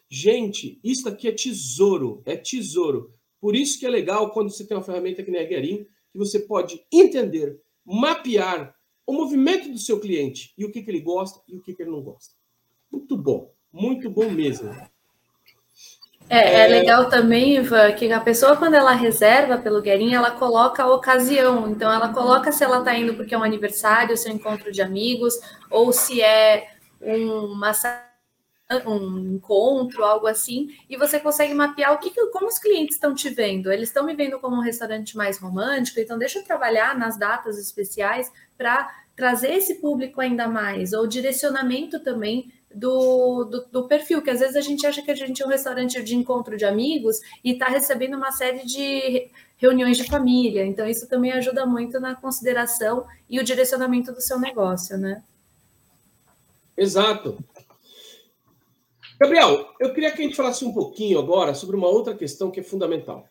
[0.09, 3.13] Gente, isso aqui é tesouro, é tesouro.
[3.41, 6.17] Por isso que é legal quando você tem uma ferramenta que nem a Guerin, que
[6.17, 11.41] você pode entender, mapear o movimento do seu cliente e o que, que ele gosta
[11.47, 12.35] e o que, que ele não gosta.
[12.91, 14.69] Muito bom, muito bom mesmo.
[16.33, 20.31] É, é, é, legal também, Ivan, que a pessoa, quando ela reserva pelo Guerin, ela
[20.31, 21.69] coloca a ocasião.
[21.69, 25.35] Então, ela coloca se ela está indo porque é um aniversário, seu encontro de amigos,
[25.69, 26.69] ou se é
[26.99, 27.71] uma
[28.87, 33.29] um encontro, algo assim, e você consegue mapear o que, como os clientes estão te
[33.29, 33.71] vendo.
[33.71, 37.59] Eles estão me vendo como um restaurante mais romântico, então deixa eu trabalhar nas datas
[37.59, 44.29] especiais para trazer esse público ainda mais, ou direcionamento também do, do, do, perfil, que
[44.29, 47.19] às vezes a gente acha que a gente é um restaurante de encontro de amigos
[47.43, 50.65] e está recebendo uma série de reuniões de família.
[50.65, 55.23] Então, isso também ajuda muito na consideração e o direcionamento do seu negócio, né?
[56.75, 57.37] Exato.
[59.19, 62.59] Gabriel, eu queria que a gente falasse um pouquinho agora sobre uma outra questão que
[62.59, 63.27] é fundamental.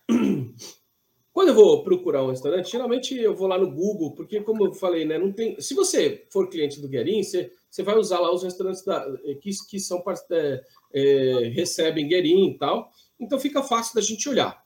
[1.33, 4.75] Quando eu vou procurar um restaurante, geralmente eu vou lá no Google, porque como eu
[4.75, 5.59] falei, né, não tem.
[5.61, 9.03] Se você for cliente do Guerin, você você vai usar lá os restaurantes da,
[9.41, 12.91] que, que são é, é, recebem guerin e tal.
[13.19, 14.63] Então fica fácil da gente olhar.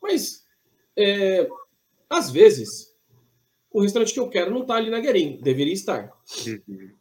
[0.00, 0.46] Mas
[0.96, 1.48] é,
[2.08, 2.96] às vezes
[3.72, 6.16] o restaurante que eu quero não está ali na guerin, deveria estar.
[6.46, 6.94] Uhum.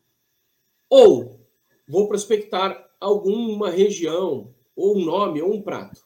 [0.89, 1.39] Ou
[1.87, 6.01] vou prospectar alguma região, ou um nome, ou um prato.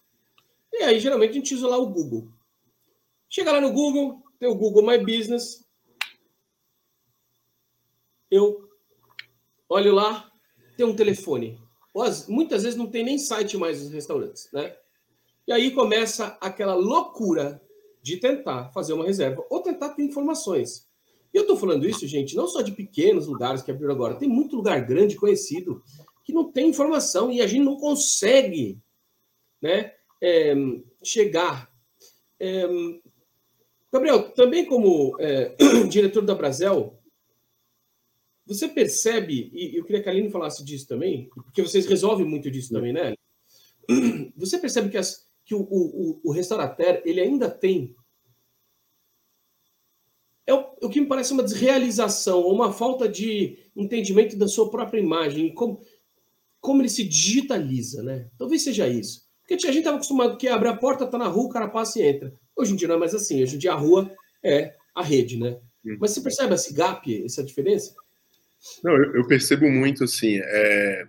[0.73, 2.27] E aí, geralmente, a gente usa lá o Google.
[3.33, 5.65] Chega lá no Google, tem o Google My Business.
[8.29, 8.69] Eu
[9.69, 10.29] olho lá,
[10.75, 11.57] tem um telefone.
[12.27, 14.75] Muitas vezes não tem nem site mais nos restaurantes, né?
[15.47, 17.61] E aí começa aquela loucura
[18.03, 20.89] de tentar fazer uma reserva ou tentar ter informações.
[21.33, 24.27] E eu estou falando isso, gente, não só de pequenos lugares que abriram agora, tem
[24.27, 25.81] muito lugar grande, conhecido,
[26.25, 28.77] que não tem informação e a gente não consegue
[29.61, 30.53] né, é,
[31.01, 31.71] chegar.
[32.37, 32.67] É,
[33.91, 35.55] Gabriel, também como é,
[35.89, 36.97] diretor da Brasel,
[38.45, 42.49] você percebe, e eu queria que a Aline falasse disso também, porque vocês resolvem muito
[42.49, 43.13] disso também, né?
[44.37, 47.95] Você percebe que, as, que o, o, o restaurateur, ele ainda tem
[50.45, 54.69] é o, o, que me parece uma desrealização, ou uma falta de entendimento da sua
[54.69, 55.81] própria imagem, como,
[56.59, 58.29] como ele se digitaliza, né?
[58.37, 59.23] Talvez seja isso.
[59.41, 61.99] Porque a gente estava acostumado que abre a porta, tá na rua, o cara passa
[61.99, 62.33] e entra.
[62.55, 63.41] Hoje em dia não é mais assim.
[63.41, 64.11] Hoje em dia a rua
[64.43, 65.57] é a rede, né?
[65.85, 65.97] Hum.
[65.99, 67.95] Mas você percebe esse gap, essa diferença?
[68.83, 71.07] Não, eu, eu percebo muito, assim, é,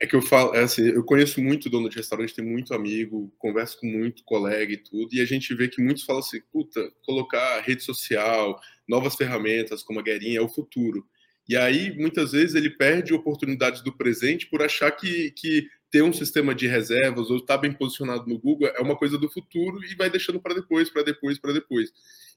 [0.00, 3.32] é que eu falo, é assim, eu conheço muito dono de restaurante, tenho muito amigo,
[3.38, 6.92] converso com muito colega e tudo, e a gente vê que muitos falam assim, puta,
[7.02, 11.06] colocar rede social, novas ferramentas como a Guerinha é o futuro.
[11.48, 16.12] E aí, muitas vezes, ele perde oportunidades do presente por achar que, que ter um
[16.12, 19.82] sistema de reservas ou estar tá bem posicionado no Google é uma coisa do futuro
[19.84, 21.90] e vai deixando para depois, para depois, para depois.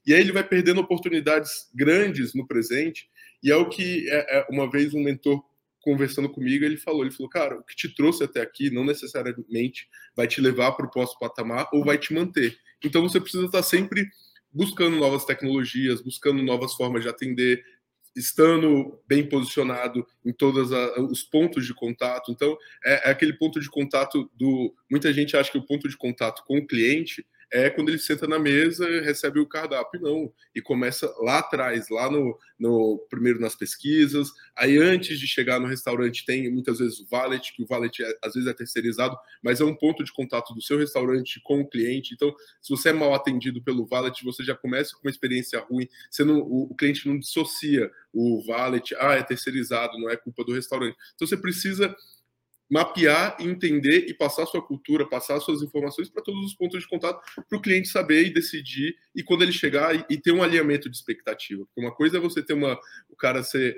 [0.06, 3.08] E aí ele vai perdendo oportunidades grandes no presente
[3.42, 5.42] e é o que é, é, uma vez um mentor
[5.80, 9.88] conversando comigo, ele falou, ele falou, cara, o que te trouxe até aqui não necessariamente
[10.16, 12.56] vai te levar para o próximo patamar ou vai te manter.
[12.82, 14.06] Então você precisa estar sempre
[14.52, 17.64] buscando novas tecnologias, buscando novas formas de atender,
[18.14, 20.70] estando bem posicionado em todos
[21.10, 22.30] os pontos de contato.
[22.30, 24.74] Então, é, é, aquele ponto de contato do.
[24.90, 28.26] Muita gente acha que o ponto de contato com o cliente é quando ele senta
[28.26, 30.32] na mesa, recebe o cardápio, não.
[30.54, 34.30] E começa lá atrás, lá no, no primeiro nas pesquisas.
[34.56, 38.18] Aí antes de chegar no restaurante tem muitas vezes o valet, que o valet é,
[38.24, 41.68] às vezes é terceirizado, mas é um ponto de contato do seu restaurante com o
[41.68, 42.14] cliente.
[42.14, 45.86] Então, se você é mal atendido pelo valet, você já começa com uma experiência ruim.
[46.20, 50.54] Não, o, o cliente não dissocia o valet, ah, é terceirizado, não é culpa do
[50.54, 50.96] restaurante.
[51.14, 51.94] Então você precisa
[52.72, 57.20] mapear, entender e passar sua cultura, passar suas informações para todos os pontos de contato
[57.46, 60.88] para o cliente saber e decidir e quando ele chegar e, e, ter um alinhamento
[60.88, 61.66] de expectativa.
[61.66, 62.80] Porque uma coisa é você ter uma
[63.10, 63.76] o cara ser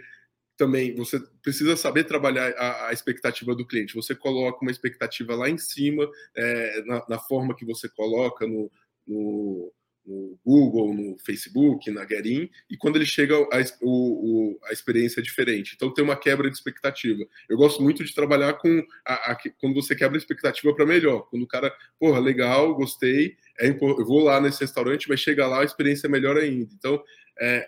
[0.56, 3.96] também você precisa saber trabalhar a, a expectativa do cliente.
[3.96, 8.70] Você coloca uma expectativa lá em cima é, na, na, forma que você coloca no,
[9.04, 9.72] no
[10.06, 15.22] no Google, no Facebook, na Guerin, e quando ele chega, a, o, a experiência é
[15.22, 15.72] diferente.
[15.74, 17.24] Então tem uma quebra de expectativa.
[17.48, 21.22] Eu gosto muito de trabalhar com a, a, quando você quebra a expectativa para melhor.
[21.30, 25.62] Quando o cara, porra, legal, gostei, é, eu vou lá nesse restaurante, mas chega lá,
[25.62, 26.70] a experiência é melhor ainda.
[26.74, 27.02] Então,
[27.40, 27.66] é,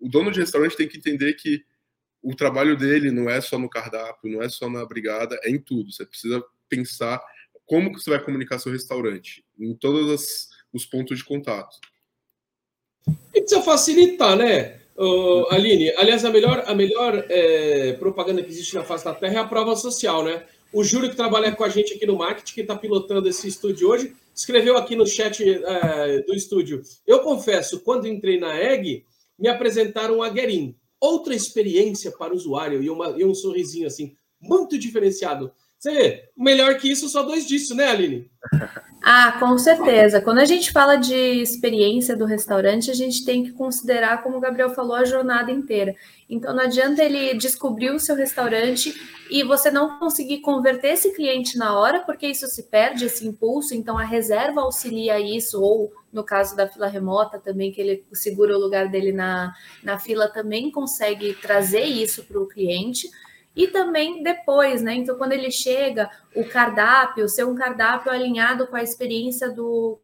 [0.00, 1.64] o dono de restaurante tem que entender que
[2.22, 5.58] o trabalho dele não é só no cardápio, não é só na brigada, é em
[5.58, 5.92] tudo.
[5.92, 7.22] Você precisa pensar
[7.66, 11.78] como que você vai comunicar seu restaurante, em todas as os pontos de contato.
[13.32, 15.90] E precisa facilitar, né, uh, Aline?
[15.96, 19.46] Aliás, a melhor, a melhor é, propaganda que existe na face da Terra é a
[19.46, 20.44] prova social, né?
[20.72, 23.88] O Júlio, que trabalha com a gente aqui no marketing, que está pilotando esse estúdio
[23.88, 26.82] hoje, escreveu aqui no chat é, do estúdio.
[27.06, 29.04] Eu confesso, quando entrei na EG,
[29.38, 30.74] me apresentaram a Guerin.
[31.00, 35.52] Outra experiência para o usuário e, uma, e um sorrisinho assim, muito diferenciado.
[35.84, 38.30] Você vê, melhor que isso, só dois disso, né, Aline?
[39.06, 40.18] Ah, com certeza.
[40.18, 44.40] Quando a gente fala de experiência do restaurante, a gente tem que considerar, como o
[44.40, 45.94] Gabriel falou, a jornada inteira.
[46.26, 48.98] Então, não adianta ele descobrir o seu restaurante
[49.30, 53.74] e você não conseguir converter esse cliente na hora, porque isso se perde, esse impulso.
[53.74, 58.56] Então, a reserva auxilia isso, ou no caso da fila remota também, que ele segura
[58.56, 63.06] o lugar dele na, na fila, também consegue trazer isso para o cliente
[63.54, 64.94] e também depois, né?
[64.94, 70.00] Então, quando ele chega, o cardápio, ser um cardápio alinhado com a experiência do.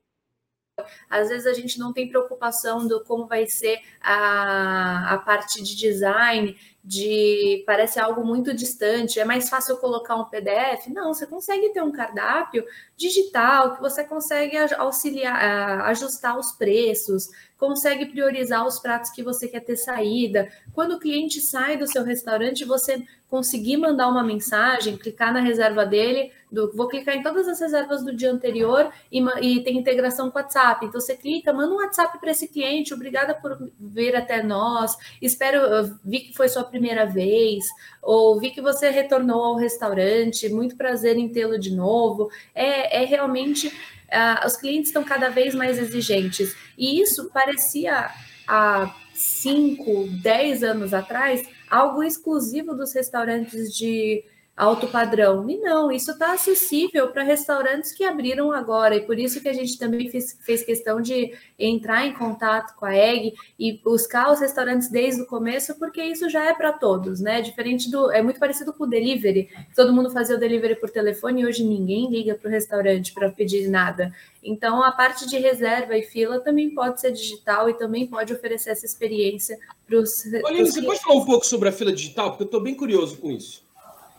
[1.11, 5.77] Às vezes a gente não tem preocupação do como vai ser a, a parte de
[5.77, 10.87] design, de parece algo muito distante, é mais fácil colocar um PDF.
[10.89, 12.65] Não, você consegue ter um cardápio
[12.97, 17.29] digital que você consegue auxiliar, ajustar os preços,
[17.61, 20.51] consegue priorizar os pratos que você quer ter saída.
[20.73, 25.87] Quando o cliente sai do seu restaurante, você conseguir mandar uma mensagem, clicar na reserva
[25.87, 30.31] dele, do, vou clicar em todas as reservas do dia anterior e, e tem integração
[30.31, 30.87] com o WhatsApp.
[30.87, 35.61] Então você clica, manda um WhatsApp para esse cliente, obrigada por vir até nós, espero,
[36.05, 37.67] vi que foi sua primeira vez,
[38.03, 42.31] ou vi que você retornou ao restaurante, muito prazer em tê-lo de novo.
[42.53, 43.71] É, é realmente
[44.13, 46.55] uh, os clientes estão cada vez mais exigentes.
[46.77, 48.11] E isso parecia
[48.47, 54.25] há 5, 10 anos atrás algo exclusivo dos restaurantes de
[54.61, 55.49] alto padrão.
[55.49, 59.55] E não, isso está acessível para restaurantes que abriram agora, e por isso que a
[59.55, 64.39] gente também fez, fez questão de entrar em contato com a EG e buscar os
[64.39, 67.41] restaurantes desde o começo, porque isso já é para todos, né?
[67.41, 68.13] Diferente do.
[68.13, 69.49] É muito parecido com o delivery.
[69.75, 73.31] Todo mundo fazia o delivery por telefone e hoje ninguém liga para o restaurante para
[73.31, 74.15] pedir nada.
[74.43, 78.71] Então, a parte de reserva e fila também pode ser digital e também pode oferecer
[78.71, 80.23] essa experiência para os.
[80.45, 82.31] Olha, você pode falar um pouco sobre a fila digital?
[82.31, 83.70] Porque eu estou bem curioso com isso.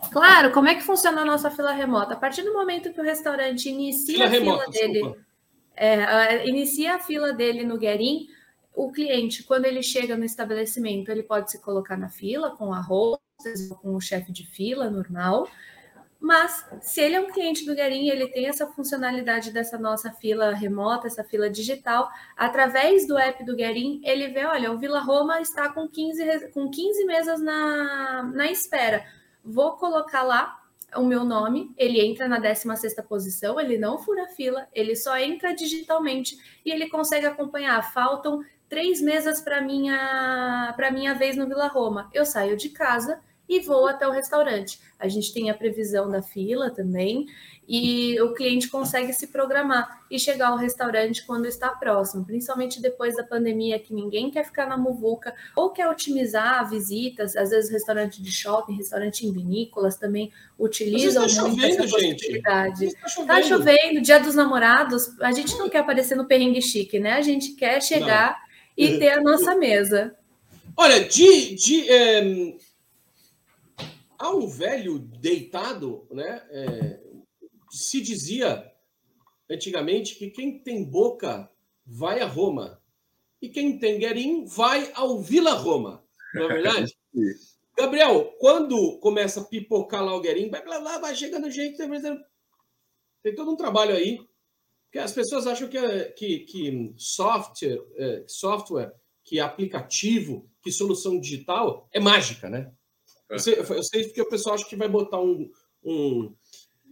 [0.09, 2.13] Claro, como é que funciona a nossa fila remota?
[2.13, 5.15] A partir do momento que o restaurante inicia fila a remota, fila dele,
[5.75, 8.27] é, inicia a fila dele no Guerin,
[8.73, 12.81] o cliente, quando ele chega no estabelecimento, ele pode se colocar na fila com a
[12.81, 15.47] hostess, com o chefe de fila normal,
[16.19, 20.53] mas se ele é um cliente do Guerin, ele tem essa funcionalidade dessa nossa fila
[20.53, 25.41] remota, essa fila digital, através do app do Guerin, ele vê, olha, o Vila Roma
[25.41, 29.03] está com 15, com 15 mesas na, na espera
[29.43, 30.61] vou colocar lá
[30.95, 35.53] o meu nome, ele entra na 16 posição, ele não fura fila, ele só entra
[35.53, 37.81] digitalmente e ele consegue acompanhar.
[37.93, 42.09] Faltam três mesas para minha para minha vez no Vila Roma.
[42.13, 44.79] Eu saio de casa e vou até o restaurante.
[44.99, 47.27] A gente tem a previsão da fila também
[47.67, 53.15] e o cliente consegue se programar e chegar ao restaurante quando está próximo, principalmente depois
[53.15, 58.21] da pandemia, que ninguém quer ficar na muvuca ou quer otimizar visitas, às vezes restaurante
[58.21, 62.85] de shopping, restaurante em vinícolas também utilizam tá muito chovendo, essa possibilidade.
[62.85, 63.27] Está chovendo.
[63.27, 67.13] Tá chovendo, dia dos namorados, a gente não quer aparecer no perrengue chique, né?
[67.13, 68.31] A gente quer chegar
[68.77, 68.85] não.
[68.85, 70.15] e ter a nossa mesa.
[70.75, 72.53] Olha, de, de é...
[74.21, 76.47] há um velho deitado, né?
[76.49, 77.01] É
[77.71, 78.69] se dizia
[79.49, 81.49] antigamente que quem tem boca
[81.85, 82.81] vai a Roma.
[83.41, 86.05] E quem tem guerim vai ao Vila Roma.
[86.35, 86.95] Não é verdade?
[87.75, 91.77] Gabriel, quando começa a pipocar lá o guerim, vai lá, lá, vai chegando gente.
[93.23, 94.19] Tem todo um trabalho aí.
[94.85, 95.79] Porque as pessoas acham que,
[96.17, 98.93] que, que software, é, software,
[99.23, 102.71] que aplicativo, que solução digital é mágica, né?
[103.31, 105.49] Eu sei, eu sei porque o pessoal acha que vai botar um,
[105.81, 106.35] um,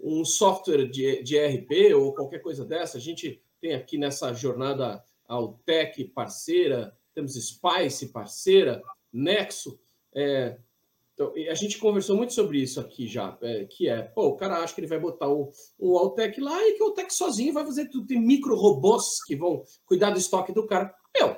[0.01, 2.97] um software de, de RP ou qualquer coisa dessa.
[2.97, 8.81] A gente tem aqui nessa jornada Altec parceira, temos Spice parceira,
[9.11, 9.77] Nexo.
[10.15, 10.57] É,
[11.13, 14.59] então, a gente conversou muito sobre isso aqui já, é, que é, pô, o cara
[14.59, 17.65] acha que ele vai botar o, o Altec lá e que o Altec sozinho vai
[17.65, 18.07] fazer tudo.
[18.07, 20.95] Tem micro robôs que vão cuidar do estoque do cara.
[21.13, 21.35] Meu,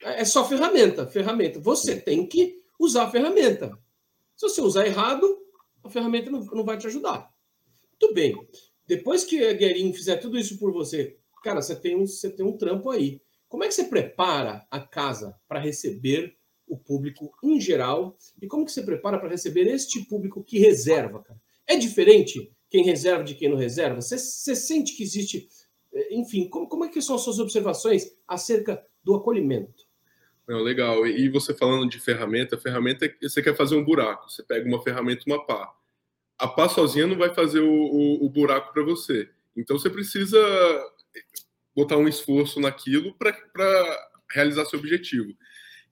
[0.00, 1.60] é só ferramenta, ferramenta.
[1.60, 3.78] Você tem que usar a ferramenta.
[4.38, 5.36] Se você usar errado,
[5.82, 7.28] a ferramenta não, não vai te ajudar.
[7.90, 8.36] Muito bem.
[8.86, 12.46] Depois que a Guerin fizer tudo isso por você, cara, você tem um, você tem
[12.46, 13.20] um trampo aí.
[13.48, 16.36] Como é que você prepara a casa para receber
[16.68, 18.16] o público em geral?
[18.40, 21.40] E como que você prepara para receber este público que reserva, cara?
[21.66, 24.00] É diferente quem reserva de quem não reserva?
[24.00, 25.48] Você, você sente que existe.
[25.92, 29.87] Eh, enfim, como, como é que são as suas observações acerca do acolhimento?
[30.48, 31.06] Não, legal.
[31.06, 34.30] E você falando de ferramenta, ferramenta é você quer fazer um buraco.
[34.30, 35.72] Você pega uma ferramenta, uma pá
[36.38, 39.28] a pá sozinha não vai fazer o, o, o buraco para você.
[39.56, 40.38] Então você precisa
[41.74, 45.34] botar um esforço naquilo para realizar seu objetivo.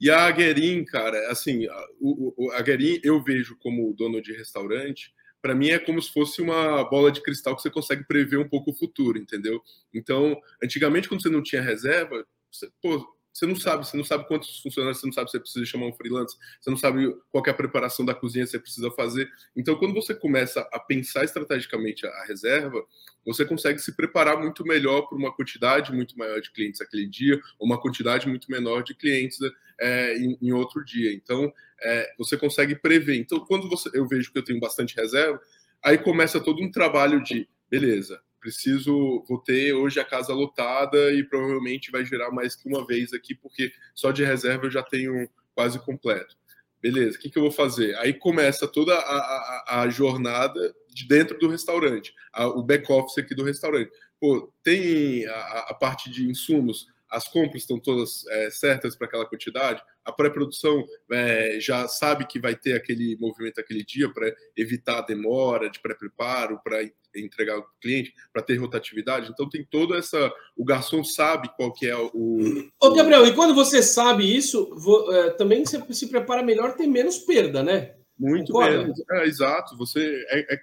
[0.01, 5.13] E a Guerin, cara, assim, a, o, a Guerin eu vejo como dono de restaurante,
[5.43, 8.49] para mim é como se fosse uma bola de cristal que você consegue prever um
[8.49, 9.61] pouco o futuro, entendeu?
[9.93, 14.27] Então, antigamente, quando você não tinha reserva, você, pô, você não sabe, você não sabe
[14.27, 17.45] quantos funcionários, você não sabe se você precisa chamar um freelancer, você não sabe qual
[17.47, 19.29] é a preparação da cozinha que você precisa fazer.
[19.55, 22.83] Então, quando você começa a pensar estrategicamente a reserva,
[23.27, 27.39] você consegue se preparar muito melhor para uma quantidade muito maior de clientes aquele dia,
[27.59, 29.39] ou uma quantidade muito menor de clientes
[29.79, 31.13] é, em, em, outro dia.
[31.13, 33.19] Então, é, você consegue prever.
[33.19, 35.39] Então, quando você, eu vejo que eu tenho bastante reserva,
[35.85, 41.25] aí começa todo um trabalho de, beleza, preciso, vou ter hoje a casa lotada e
[41.25, 45.29] provavelmente vai gerar mais que uma vez aqui, porque só de reserva eu já tenho
[45.53, 46.37] quase completo.
[46.81, 47.97] Beleza, o que, que eu vou fazer?
[47.97, 53.35] Aí começa toda a, a, a jornada de dentro do restaurante, a, o back-office aqui
[53.35, 53.91] do restaurante.
[54.21, 59.27] Pô, tem a, a parte de insumos, as compras estão todas é, certas para aquela
[59.27, 64.99] quantidade, a pré-produção é, já sabe que vai ter aquele movimento aquele dia para evitar
[64.99, 69.31] a demora de pré-preparo, para entregar ao cliente, para ter rotatividade.
[69.31, 70.33] Então tem toda essa.
[70.57, 72.69] O garçom sabe qual que é o.
[72.81, 76.89] Ô, Gabriel, e quando você sabe isso, vou, é, também você se prepara melhor, tem
[76.89, 77.95] menos perda, né?
[78.19, 78.79] Muito Concorda?
[78.79, 79.03] menos.
[79.11, 79.77] É, exato.
[79.77, 80.61] Você é, é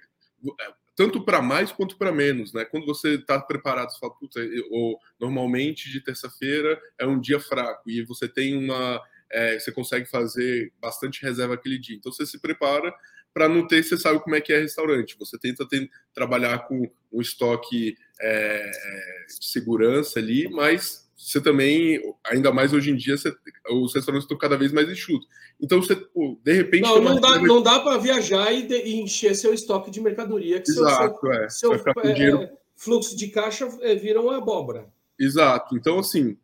[0.96, 2.64] tanto para mais quanto para menos, né?
[2.64, 4.40] Quando você está preparado, você fala, puta,
[4.70, 10.06] ou normalmente de terça-feira é um dia fraco e você tem uma, é, você consegue
[10.06, 11.96] fazer bastante reserva aquele dia.
[11.96, 12.94] Então você se prepara
[13.34, 15.16] para não ter, você sabe como é que é restaurante.
[15.18, 15.66] Você tenta
[16.14, 22.90] trabalhar com um estoque é, é de segurança ali, mas você também, ainda mais hoje
[22.90, 23.34] em dia, você,
[23.70, 25.26] os restaurantes estão cada vez mais enxutos.
[25.60, 26.82] Então, você, pô, de repente.
[26.82, 30.60] Não, não dá, não dá para viajar e, de, e, encher seu estoque de mercadoria,
[30.60, 31.48] que Exato, seu, é.
[31.48, 32.48] seu é, dinheiro...
[32.76, 34.92] fluxo de caixa é, vira uma abóbora.
[35.18, 35.76] Exato.
[35.76, 36.36] Então, assim,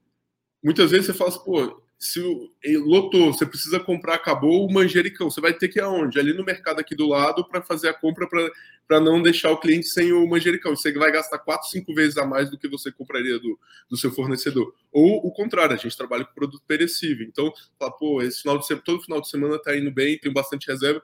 [0.62, 2.18] muitas vezes você fala assim, pô, se
[2.78, 6.18] lotou, você precisa comprar, acabou o manjericão, você vai ter que ir aonde?
[6.18, 8.26] Ali no mercado aqui do lado para fazer a compra
[8.88, 10.74] para não deixar o cliente sem o manjericão.
[10.74, 14.10] Você vai gastar quatro, cinco vezes a mais do que você compraria do, do seu
[14.10, 14.74] fornecedor.
[14.90, 17.26] Ou o contrário, a gente trabalha com produto perecível.
[17.28, 20.32] Então, fala, pô, esse final de semana, todo final de semana está indo bem, tem
[20.32, 21.02] bastante reserva.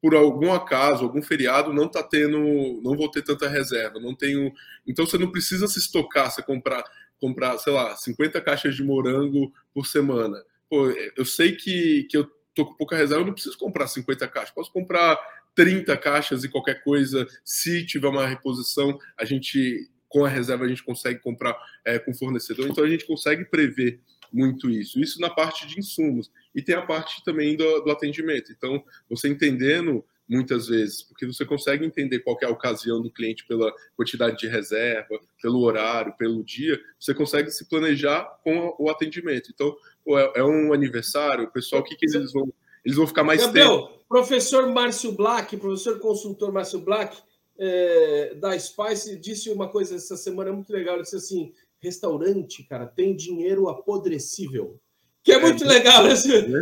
[0.00, 4.50] Por algum acaso, algum feriado, não tá tendo, não vou ter tanta reserva, não tenho.
[4.86, 6.82] Então você não precisa se estocar, você comprar
[7.20, 10.42] comprar, sei lá, 50 caixas de morango por semana.
[10.68, 14.26] Pô, eu sei que, que eu tô com pouca reserva, eu não preciso comprar 50
[14.28, 15.18] caixas, posso comprar
[15.54, 20.68] 30 caixas e qualquer coisa, se tiver uma reposição, a gente, com a reserva, a
[20.68, 24.00] gente consegue comprar é, com fornecedor, então a gente consegue prever
[24.32, 25.00] muito isso.
[25.00, 26.30] Isso na parte de insumos.
[26.54, 28.52] E tem a parte também do, do atendimento.
[28.52, 33.44] Então, você entendendo muitas vezes, porque você consegue entender qual é a ocasião do cliente
[33.48, 39.50] pela quantidade de reserva, pelo horário, pelo dia, você consegue se planejar com o atendimento.
[39.52, 39.76] Então,
[40.16, 42.52] é, é um aniversário, o pessoal, o que, que eles vão.
[42.82, 44.04] Eles vão ficar mais Gabriel, tempo.
[44.08, 47.18] professor Márcio Black, professor consultor Márcio Black,
[47.58, 50.94] é, da Spice, disse uma coisa essa semana muito legal.
[50.94, 54.80] Ele disse assim: restaurante, cara, tem dinheiro apodrecível.
[55.22, 56.14] Que é, é muito legal, né?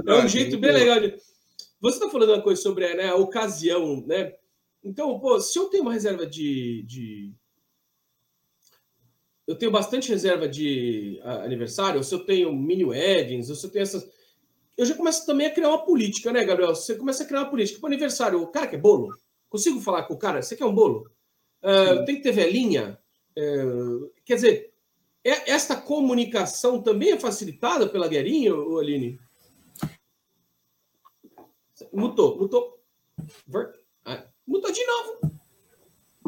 [0.08, 1.14] é um jeito bem legal de
[1.80, 4.34] você está falando uma coisa sobre né, a ocasião, né?
[4.82, 7.32] Então, pô, se eu tenho uma reserva de, de
[9.48, 13.70] eu tenho bastante reserva de aniversário, ou se eu tenho mini weddings, ou se eu
[13.70, 14.06] tenho essas.
[14.76, 16.74] Eu já começo também a criar uma política, né, Gabriel?
[16.74, 17.80] Você começa a criar uma política.
[17.80, 19.08] Para aniversário, o cara quer bolo?
[19.48, 20.42] Consigo falar com o cara?
[20.42, 21.10] Você quer um bolo?
[21.62, 22.98] Uh, tem que ter velhinha?
[23.36, 24.70] Uh, quer dizer,
[25.24, 29.18] é, esta comunicação também é facilitada pela Guerinha, Aline?
[31.92, 32.80] Mutou, mutou.
[34.04, 35.38] Ah, mutou de novo.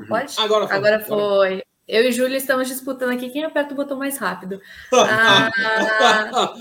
[0.08, 0.34] Pode?
[0.38, 0.76] Agora foi.
[0.76, 1.62] Agora foi.
[1.86, 4.61] Eu e Júlia estamos disputando aqui quem aperta o botão mais rápido.
[4.92, 5.50] Ah,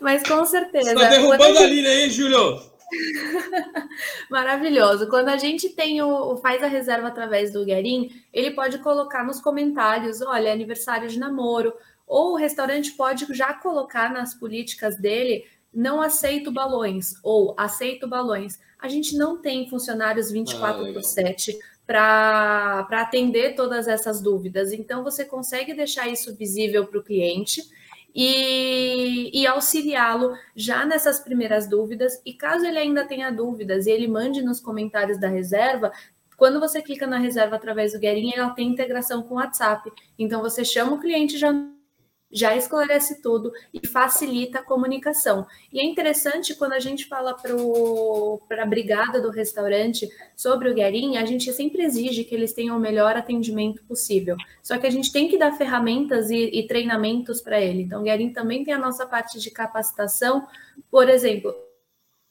[0.00, 0.90] mas com certeza.
[0.90, 1.62] Você está derrubando a, gente...
[1.62, 2.60] a linha aí, Júlio.
[4.30, 5.08] Maravilhoso.
[5.08, 9.40] Quando a gente tem o faz a reserva através do Guerin, ele pode colocar nos
[9.40, 11.74] comentários, olha, aniversário de namoro,
[12.06, 18.58] ou o restaurante pode já colocar nas políticas dele, não aceito balões ou aceito balões.
[18.78, 24.72] A gente não tem funcionários 24 ah, por 7 para atender todas essas dúvidas.
[24.72, 27.62] Então, você consegue deixar isso visível para o cliente
[28.14, 32.20] e, e auxiliá-lo já nessas primeiras dúvidas.
[32.26, 35.92] E caso ele ainda tenha dúvidas e ele mande nos comentários da reserva,
[36.36, 39.90] quando você clica na reserva através do Guerin, ela tem integração com o WhatsApp.
[40.16, 41.52] Então, você chama o cliente já
[42.30, 45.46] já esclarece tudo e facilita a comunicação.
[45.72, 51.16] E é interessante quando a gente fala para a brigada do restaurante sobre o Guerin,
[51.16, 54.36] a gente sempre exige que eles tenham o melhor atendimento possível.
[54.62, 57.82] Só que a gente tem que dar ferramentas e, e treinamentos para ele.
[57.82, 60.46] Então, o Guerin também tem a nossa parte de capacitação.
[60.90, 61.54] Por exemplo,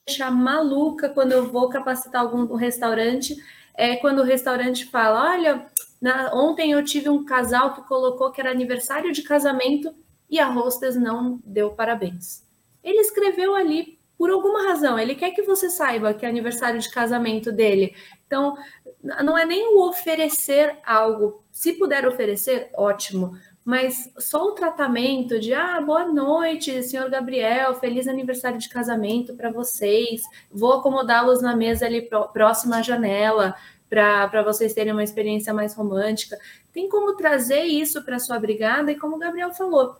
[0.05, 3.35] deixar maluca quando eu vou capacitar algum restaurante,
[3.75, 5.65] é quando o restaurante fala: olha
[6.01, 9.93] na, ontem eu tive um casal que colocou que era aniversário de casamento
[10.29, 12.45] e a hostess não deu parabéns.
[12.83, 16.89] Ele escreveu ali por alguma razão, ele quer que você saiba que é aniversário de
[16.89, 17.95] casamento dele.
[18.25, 18.57] Então,
[19.03, 21.43] não é nem o oferecer algo.
[21.51, 23.37] Se puder oferecer, ótimo.
[23.63, 29.51] Mas só o tratamento de ah, boa noite, senhor Gabriel, feliz aniversário de casamento para
[29.51, 30.21] vocês.
[30.49, 33.55] Vou acomodá-los na mesa ali próxima à janela
[33.89, 36.37] para vocês terem uma experiência mais romântica.
[36.73, 39.95] Tem como trazer isso para sua brigada, e como o Gabriel falou,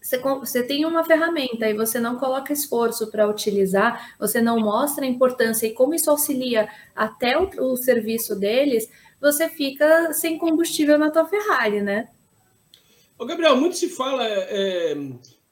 [0.00, 5.04] você, você tem uma ferramenta e você não coloca esforço para utilizar, você não mostra
[5.04, 10.98] a importância e como isso auxilia até o, o serviço deles, você fica sem combustível
[10.98, 12.08] na tua Ferrari, né?
[13.18, 14.24] Ô, Gabriel, muito se fala.
[14.26, 14.96] É,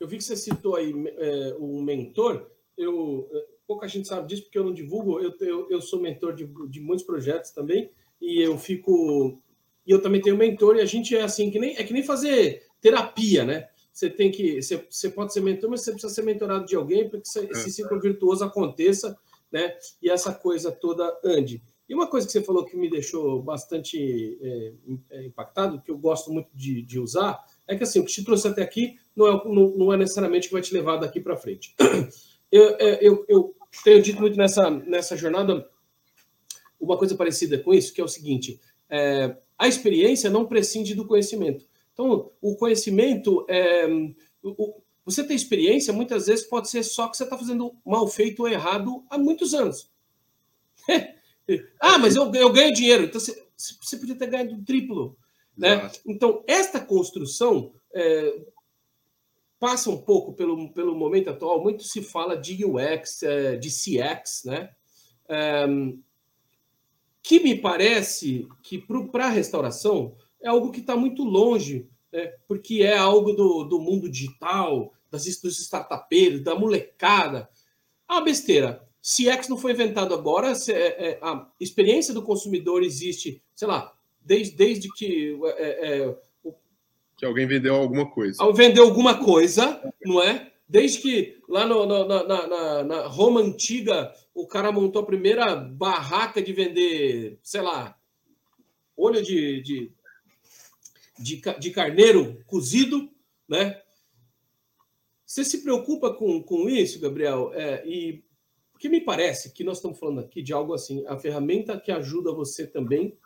[0.01, 2.51] eu vi que você citou aí é, um mentor.
[2.79, 3.29] Eu,
[3.69, 5.21] pouca gente sabe disso porque eu não divulgo.
[5.21, 9.39] Eu, eu, eu sou mentor de, de muitos projetos também e eu fico
[9.87, 12.03] e eu também tenho mentor e a gente é assim que nem é que nem
[12.03, 13.69] fazer terapia, né?
[13.93, 17.09] Você tem que você, você pode ser mentor, mas você precisa ser mentorado de alguém
[17.09, 19.19] para que esse, esse ciclo virtuoso aconteça,
[19.53, 19.77] né?
[20.03, 21.63] E essa coisa toda ande.
[21.89, 24.73] E uma coisa que você falou que me deixou bastante é,
[25.11, 28.23] é impactado, que eu gosto muito de, de, usar, é que assim, o que te
[28.23, 31.19] trouxe até aqui não é, não, não é necessariamente o que vai te levar daqui
[31.19, 31.75] para frente.
[32.51, 33.55] Eu, é, eu, eu,
[33.85, 35.69] tenho dito muito nessa, nessa jornada
[36.81, 41.07] uma coisa parecida com isso, que é o seguinte: é, a experiência não prescinde do
[41.07, 41.67] conhecimento.
[41.93, 43.87] Então, o conhecimento, é,
[44.43, 48.41] o, você ter experiência, muitas vezes pode ser só que você está fazendo mal feito
[48.41, 49.91] ou errado há muitos anos.
[51.81, 53.05] ah, mas eu, eu ganho dinheiro.
[53.05, 55.17] Então, você, você podia ter ganhado um triplo.
[55.57, 55.91] Né?
[56.07, 58.41] Então, esta construção, é,
[59.59, 64.45] passa um pouco pelo, pelo momento atual, muito se fala de UX, é, de CX,
[64.45, 64.71] né?
[67.23, 72.33] que me parece que para a restauração é algo que está muito longe, né?
[72.47, 77.49] porque é algo do, do mundo digital, das, dos startupeiros, da molecada.
[78.09, 78.87] Uma besteira.
[79.03, 84.57] CX não foi inventado agora, é, é, a experiência do consumidor existe, sei lá, desde,
[84.57, 86.19] desde que é, é
[87.19, 88.53] que alguém vendeu alguma coisa.
[88.53, 90.53] Vendeu alguma coisa, não é?
[90.69, 95.57] Desde que lá no, no, na, na, na, Roma antiga o cara montou a primeira
[95.57, 97.99] barraca de vender, sei lá,
[98.97, 99.93] olho de, de,
[101.19, 103.11] de, de carneiro cozido,
[103.49, 103.83] né?
[105.27, 107.51] Você se preocupa com, com isso, Gabriel?
[107.53, 108.23] É, e
[108.71, 112.33] porque me parece que nós estamos falando aqui de algo assim, a ferramenta que ajuda
[112.33, 113.19] você também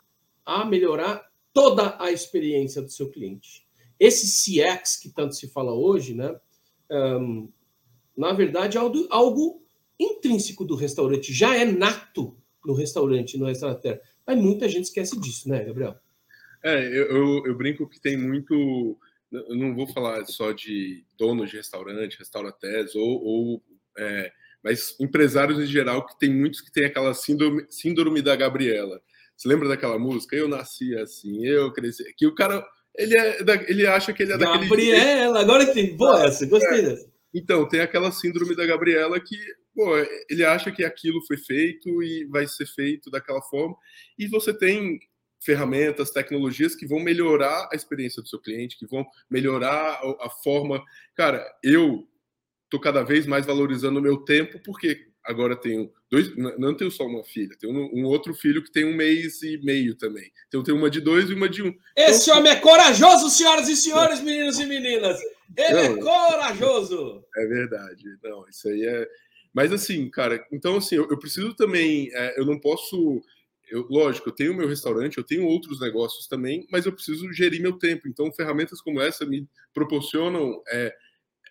[0.43, 3.63] a melhorar toda a experiência do seu cliente.
[4.03, 6.35] Esse CX que tanto se fala hoje, né,
[6.91, 7.49] um,
[8.17, 9.65] na verdade, é algo, algo
[9.97, 14.01] intrínseco do restaurante, já é nato no restaurante, no restaurante.
[14.27, 15.95] Mas muita gente esquece disso, né, Gabriel?
[16.61, 18.97] É, eu, eu, eu brinco que tem muito.
[19.31, 23.63] Eu não vou falar só de donos de restaurante, restaurantes, ou, ou
[23.97, 29.01] é, mas empresários em geral, que tem muitos que têm aquela síndrome, síndrome da Gabriela.
[29.35, 30.35] Você lembra daquela música?
[30.35, 32.13] Eu nasci assim, eu cresci.
[32.15, 32.65] Que o cara
[32.95, 34.91] ele, é da, ele acha que ele é Gabriela, daquele.
[34.91, 35.91] Gabriela, agora entendi.
[35.93, 36.81] Boa essa, gostei é.
[36.81, 37.13] dessa.
[37.33, 39.35] Então, tem aquela síndrome da Gabriela que
[39.73, 39.97] pô,
[40.29, 43.75] ele acha que aquilo foi feito e vai ser feito daquela forma.
[44.17, 44.99] E você tem
[45.43, 50.81] ferramentas, tecnologias que vão melhorar a experiência do seu cliente, que vão melhorar a forma.
[51.15, 52.07] Cara, eu
[52.69, 57.05] tô cada vez mais valorizando o meu tempo, porque agora tenho dois, não tenho só
[57.05, 60.31] uma filha, tenho um, outro filho que tem um mês e meio também.
[60.47, 61.73] Então eu tenho uma de dois e uma de um.
[61.95, 65.19] Esse então, homem é corajoso, senhoras e senhores, meninos e meninas.
[65.55, 67.23] Ele é não, é corajoso.
[67.37, 68.03] É verdade.
[68.23, 69.07] Não, isso aí é.
[69.53, 73.21] Mas assim, cara, então assim, eu, eu preciso também, é, eu não posso
[73.73, 77.59] eu, lógico, eu tenho meu restaurante, eu tenho outros negócios também, mas eu preciso gerir
[77.59, 78.07] meu tempo.
[78.07, 80.95] Então, ferramentas como essa me proporcionam é,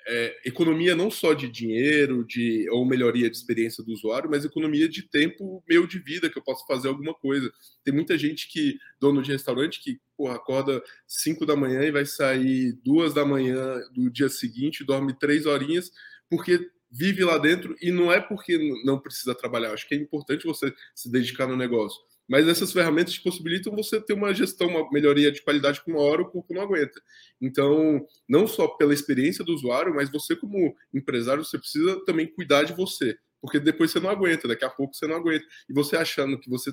[0.07, 4.88] é, economia não só de dinheiro, de ou melhoria de experiência do usuário, mas economia
[4.88, 7.53] de tempo meu de vida que eu posso fazer alguma coisa.
[7.84, 12.07] Tem muita gente que dono de restaurante que porra, acorda 5 da manhã e vai
[12.07, 15.90] sair duas da manhã do dia seguinte, dorme três horinhas
[16.28, 19.72] porque vive lá dentro e não é porque não precisa trabalhar.
[19.72, 22.00] Acho que é importante você se dedicar no negócio.
[22.33, 26.22] Mas essas ferramentas possibilitam você ter uma gestão, uma melhoria de qualidade com uma hora
[26.22, 26.99] o corpo não aguenta.
[27.39, 32.62] Então, não só pela experiência do usuário, mas você como empresário, você precisa também cuidar
[32.62, 35.45] de você, porque depois você não aguenta, daqui a pouco você não aguenta.
[35.68, 36.72] E você achando que você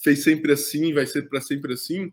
[0.00, 2.12] fez sempre assim, vai ser para sempre assim,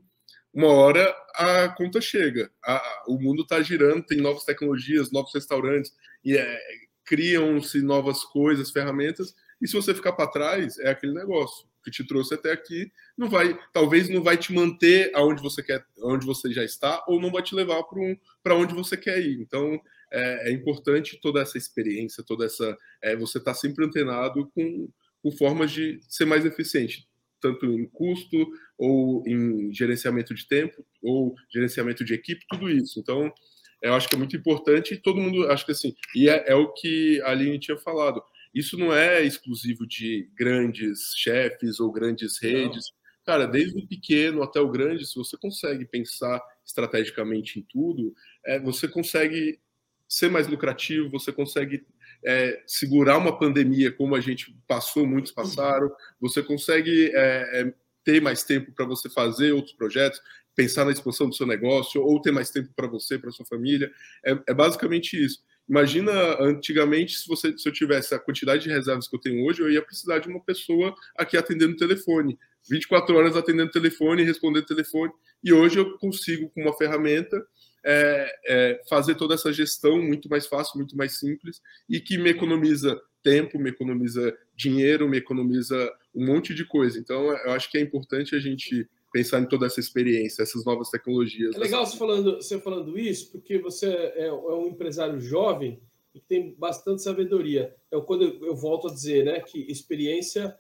[0.52, 2.52] uma hora a conta chega.
[2.66, 5.94] A, o mundo está girando, tem novas tecnologias, novos restaurantes,
[6.26, 6.60] e é,
[7.06, 12.06] criam-se novas coisas, ferramentas, e se você ficar para trás, é aquele negócio que te
[12.06, 16.52] trouxe até aqui, não vai, talvez não vai te manter aonde você quer, onde você
[16.52, 19.40] já está, ou não vai te levar para um, onde você quer ir.
[19.42, 19.80] Então
[20.12, 24.90] é, é, importante toda essa experiência, toda essa, é, você está sempre antenado com,
[25.24, 27.08] com formas de ser mais eficiente,
[27.40, 28.38] tanto em custo
[28.78, 33.00] ou em gerenciamento de tempo ou gerenciamento de equipe, tudo isso.
[33.00, 33.34] Então
[33.82, 36.56] eu acho que é muito importante e todo mundo acho que assim e é, é
[36.56, 38.22] o que a Aline tinha falado
[38.54, 42.92] isso não é exclusivo de grandes chefes ou grandes redes.
[42.92, 43.02] Não.
[43.26, 48.14] Cara, desde o pequeno até o grande, se você consegue pensar estrategicamente em tudo,
[48.46, 49.60] é, você consegue
[50.08, 51.86] ser mais lucrativo, você consegue
[52.26, 55.90] é, segurar uma pandemia como a gente passou, muitos passaram,
[56.20, 57.74] você consegue é, é
[58.04, 60.20] ter mais tempo para você fazer outros projetos,
[60.56, 63.92] pensar na expansão do seu negócio, ou ter mais tempo para você, para sua família.
[64.26, 65.40] É, é basicamente isso.
[65.70, 69.62] Imagina antigamente, se, você, se eu tivesse a quantidade de reservas que eu tenho hoje,
[69.62, 72.38] eu ia precisar de uma pessoa aqui atendendo o telefone.
[72.70, 75.12] 24 horas atendendo o telefone, respondendo o telefone.
[75.44, 77.42] E hoje eu consigo, com uma ferramenta,
[77.84, 82.30] é, é, fazer toda essa gestão muito mais fácil, muito mais simples e que me
[82.30, 87.00] economiza tempo, me economiza dinheiro, me economiza um monte de coisa.
[87.00, 90.90] Então, eu acho que é importante a gente pensar em toda essa experiência, essas novas
[90.90, 91.56] tecnologias.
[91.56, 95.80] É legal você falando, você falando isso, porque você é, é um empresário jovem
[96.14, 97.76] e tem bastante sabedoria.
[97.92, 100.58] É quando eu, eu volto a dizer, né, que experiência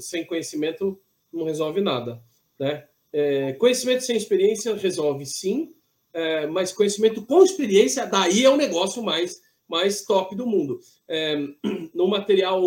[0.00, 1.00] sem conhecimento
[1.32, 2.22] não resolve nada,
[2.58, 2.86] né?
[3.12, 5.74] É, conhecimento sem experiência resolve sim,
[6.12, 10.80] é, mas conhecimento com experiência daí é o negócio mais mais top do mundo.
[11.06, 11.36] É,
[11.94, 12.62] no material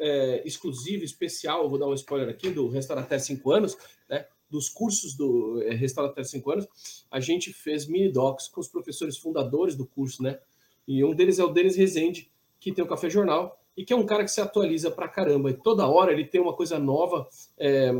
[0.00, 3.76] é, exclusivo, especial, vou dar um spoiler aqui, do Restaurateur 5 anos,
[4.08, 6.68] né, dos cursos do é, Restaurateur 5 anos,
[7.10, 10.38] a gente fez mini docs com os professores fundadores do curso, né?
[10.86, 12.30] E um deles é o Denis Rezende,
[12.60, 15.50] que tem o Café Jornal, e que é um cara que se atualiza pra caramba.
[15.50, 17.28] E toda hora ele tem uma coisa nova
[17.58, 17.92] é,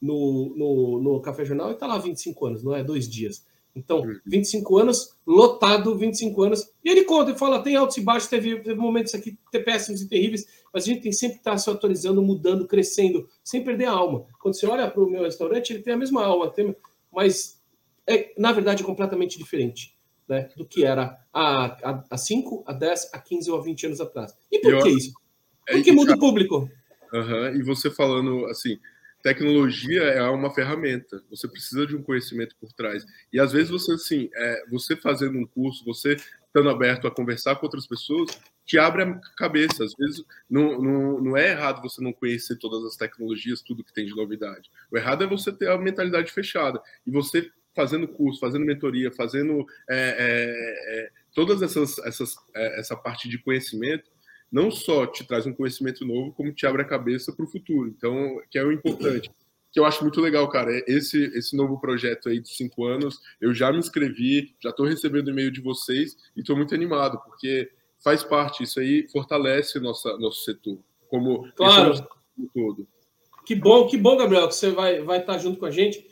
[0.00, 2.82] no, no, no Café Jornal e tá lá 25 anos, não é?
[2.82, 3.46] Dois dias.
[3.74, 4.80] Então, 25 uhum.
[4.80, 6.72] anos, lotado, 25 anos.
[6.84, 10.08] E ele conta e fala: tem altos e baixos, teve, teve momentos aqui péssimos e
[10.08, 13.92] terríveis, mas a gente tem sempre que estar se atualizando, mudando, crescendo, sem perder a
[13.92, 14.26] alma.
[14.40, 16.74] Quando você olha para o meu restaurante, ele tem a mesma alma, tem,
[17.12, 17.60] mas
[18.06, 19.94] é, na verdade, é completamente diferente
[20.28, 24.00] né, do que era há, há, 5, há 10, há 15 ou há 20 anos
[24.00, 24.36] atrás.
[24.50, 25.12] E por Eu, que isso?
[25.68, 26.68] É Porque muda o público.
[27.12, 28.78] Uhum, e você falando assim,
[29.22, 31.22] tecnologia é uma ferramenta.
[31.30, 33.04] Você precisa de um conhecimento por trás.
[33.32, 36.16] E às vezes você assim, é, você fazendo um curso, você
[36.46, 39.84] estando aberto a conversar com outras pessoas, te abre a cabeça.
[39.84, 43.92] Às vezes não, não, não é errado você não conhecer todas as tecnologias, tudo que
[43.92, 44.70] tem de novidade.
[44.90, 46.80] O errado é você ter a mentalidade fechada.
[47.06, 52.96] E você fazendo curso, fazendo mentoria, fazendo é, é, é todas essas, essas é, essa
[52.96, 54.10] parte de conhecimento,
[54.50, 57.88] não só te traz um conhecimento novo, como te abre a cabeça para o futuro.
[57.88, 59.30] Então, que é o importante.
[59.72, 60.76] Que eu acho muito legal, cara.
[60.76, 64.84] É esse, esse novo projeto aí de cinco anos, eu já me inscrevi, já estou
[64.84, 67.70] recebendo e-mail de vocês e estou muito animado, porque
[68.02, 70.78] faz parte, isso aí fortalece nossa, nosso setor.
[71.08, 71.94] Como claro.
[72.52, 72.86] todo.
[73.46, 76.04] Que bom, que bom, Gabriel, que você vai, vai estar junto com a gente.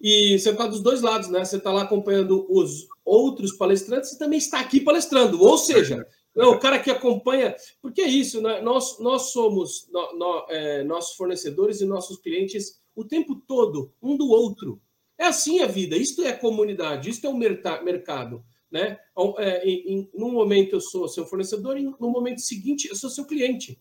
[0.00, 1.44] E você está dos dois lados, né?
[1.44, 5.40] Você está lá acompanhando os outros palestrantes e também está aqui palestrando.
[5.40, 6.04] Ou seja,
[6.42, 7.54] o cara que acompanha.
[7.80, 8.60] Porque é isso, né?
[8.60, 14.16] nós, nós somos no, no, é, nossos fornecedores e nossos clientes o tempo todo, um
[14.16, 14.80] do outro.
[15.16, 18.44] É assim a vida, isto é comunidade, isto é o mercado.
[18.70, 18.98] Né?
[19.38, 23.10] É, em, em, num momento eu sou seu fornecedor, e no momento seguinte eu sou
[23.10, 23.80] seu cliente.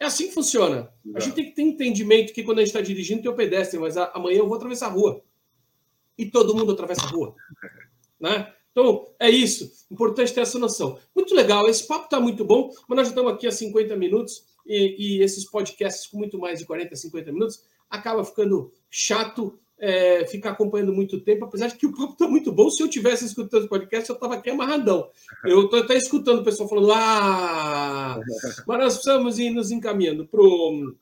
[0.00, 0.92] É assim que funciona.
[1.14, 3.78] A gente tem que ter entendimento que quando a gente está dirigindo tem o pedestre,
[3.78, 5.22] mas amanhã eu vou atravessar a rua.
[6.16, 7.34] E todo mundo atravessa a rua.
[8.18, 8.52] Né?
[8.78, 9.68] Então, é isso.
[9.90, 11.00] Importante ter essa noção.
[11.12, 11.68] Muito legal.
[11.68, 15.22] Esse papo está muito bom, mas nós já estamos aqui há 50 minutos e, e
[15.22, 20.92] esses podcasts com muito mais de 40, 50 minutos acaba ficando chato é, ficar acompanhando
[20.92, 22.70] muito tempo, apesar de que o papo está muito bom.
[22.70, 25.10] Se eu tivesse escutando o podcast, eu estava aqui amarradão.
[25.44, 28.20] Eu estou até escutando o pessoal falando, ah,
[28.64, 30.94] mas nós precisamos ir nos encaminhando para o.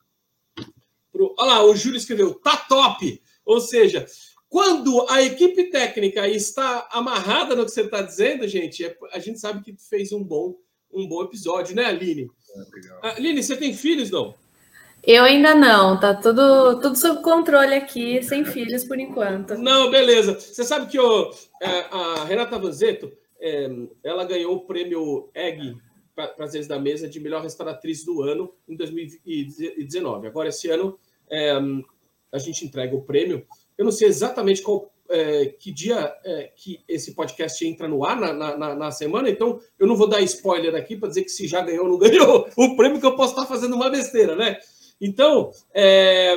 [1.39, 3.21] Olha lá, o Júlio escreveu, tá top!
[3.45, 4.07] Ou seja,
[4.49, 9.39] quando a equipe técnica está amarrada no que você está dizendo, gente, é, a gente
[9.39, 10.55] sabe que fez um bom,
[10.93, 12.31] um bom episódio, né, Aline?
[13.03, 14.35] É, Aline, você tem filhos, não?
[15.03, 19.57] Eu ainda não, tá tudo, tudo sob controle aqui, sem filhos por enquanto.
[19.57, 20.39] Não, beleza.
[20.39, 21.31] Você sabe que o,
[21.63, 23.69] é, a Renata Vanzeto, é,
[24.03, 25.77] ela ganhou o prêmio EG
[26.37, 30.27] Prazeres da Mesa de melhor restauratriz do ano em 2019.
[30.27, 30.99] Agora, esse ano,
[31.31, 31.53] é,
[32.33, 33.47] a gente entrega o prêmio.
[33.77, 38.19] Eu não sei exatamente qual é, que dia é, que esse podcast entra no ar
[38.19, 41.47] na, na, na, semana, então eu não vou dar spoiler aqui para dizer que se
[41.47, 44.59] já ganhou ou não ganhou o prêmio, que eu posso estar fazendo uma besteira, né?
[45.01, 46.37] Então, é...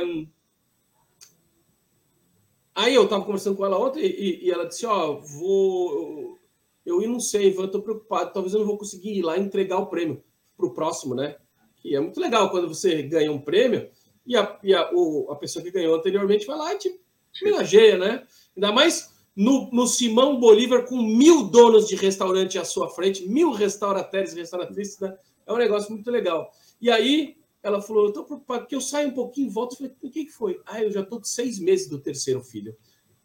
[2.75, 6.39] aí eu estava conversando com ela ontem e, e ela disse: Ó, oh, vou.
[6.85, 8.33] Eu não sei, Ivan, estou preocupado.
[8.33, 10.23] Talvez eu não vou conseguir ir lá entregar o prêmio
[10.57, 11.37] para o próximo, né?
[11.77, 13.89] Que é muito legal quando você ganha um prêmio
[14.25, 16.99] e a, e a, o, a pessoa que ganhou anteriormente vai lá e te
[17.41, 18.23] homenageia, né?
[18.55, 23.51] Ainda mais no, no Simão Bolívar com mil donos de restaurante à sua frente, mil
[23.51, 25.15] restaurateurs e restauratrizes, né?
[25.47, 26.51] É um negócio muito legal.
[26.81, 29.73] E aí ela falou: eu tô preocupado, porque eu saio um pouquinho e volto.
[29.73, 30.59] Eu falei: o que, que foi?
[30.65, 32.75] Ah, eu já tô de seis meses do terceiro filho.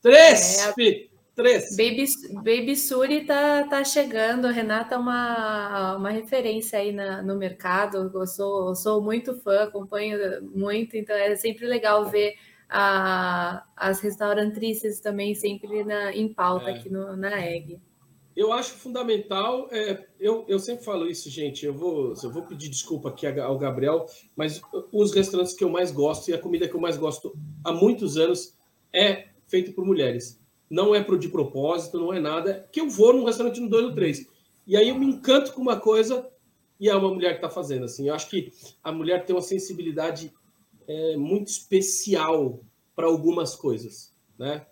[0.01, 0.59] Três!
[0.59, 1.77] É, filho, três!
[1.77, 4.47] Baby, Baby Suri tá, tá chegando.
[4.47, 8.11] A Renata é uma, uma referência aí na, no mercado.
[8.15, 10.19] Eu sou, sou muito fã, acompanho
[10.55, 12.35] muito, então é sempre legal ver.
[12.77, 16.75] A, as restaurantrices também sempre na, em pauta é.
[16.75, 17.79] aqui no, na EG
[18.37, 19.69] eu acho fundamental.
[19.71, 21.65] É, eu, eu sempre falo isso, gente.
[21.65, 24.61] Eu vou, eu vou pedir desculpa aqui ao Gabriel, mas
[24.93, 28.17] os restaurantes que eu mais gosto e a comida que eu mais gosto há muitos
[28.17, 28.57] anos
[28.93, 30.41] é feito por mulheres.
[30.69, 32.69] Não é pro de propósito, não é nada.
[32.73, 34.27] Que eu vou num restaurante no 2 ou 3.
[34.67, 36.29] E aí eu me encanto com uma coisa
[36.81, 37.85] e é uma mulher que está fazendo.
[37.85, 38.53] Assim, eu acho que
[38.83, 40.33] a mulher tem uma sensibilidade
[40.87, 42.61] é, muito especial
[42.95, 44.67] para algumas coisas, né?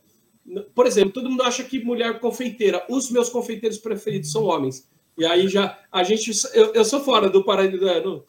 [0.75, 2.85] Por exemplo, todo mundo acha que mulher confeiteira.
[2.89, 4.91] Os meus confeiteiros preferidos são homens.
[5.17, 6.33] E aí já a gente.
[6.53, 8.25] Eu, eu sou fora do paradigma.